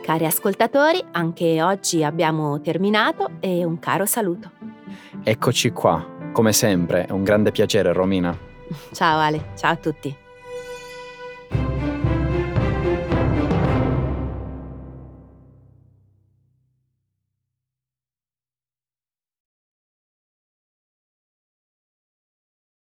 Cari 0.07 0.25
ascoltatori, 0.25 1.03
anche 1.11 1.61
oggi 1.61 2.01
abbiamo 2.01 2.61
terminato 2.61 3.31
e 3.41 3.65
un 3.65 3.77
caro 3.77 4.05
saluto. 4.05 4.51
Eccoci 5.21 5.71
qua, 5.71 6.01
come 6.31 6.53
sempre, 6.53 7.07
è 7.07 7.11
un 7.11 7.23
grande 7.25 7.51
piacere 7.51 7.91
Romina. 7.91 8.33
Ciao 8.93 9.19
Ale, 9.19 9.49
ciao 9.57 9.73
a 9.73 9.75
tutti. 9.75 10.15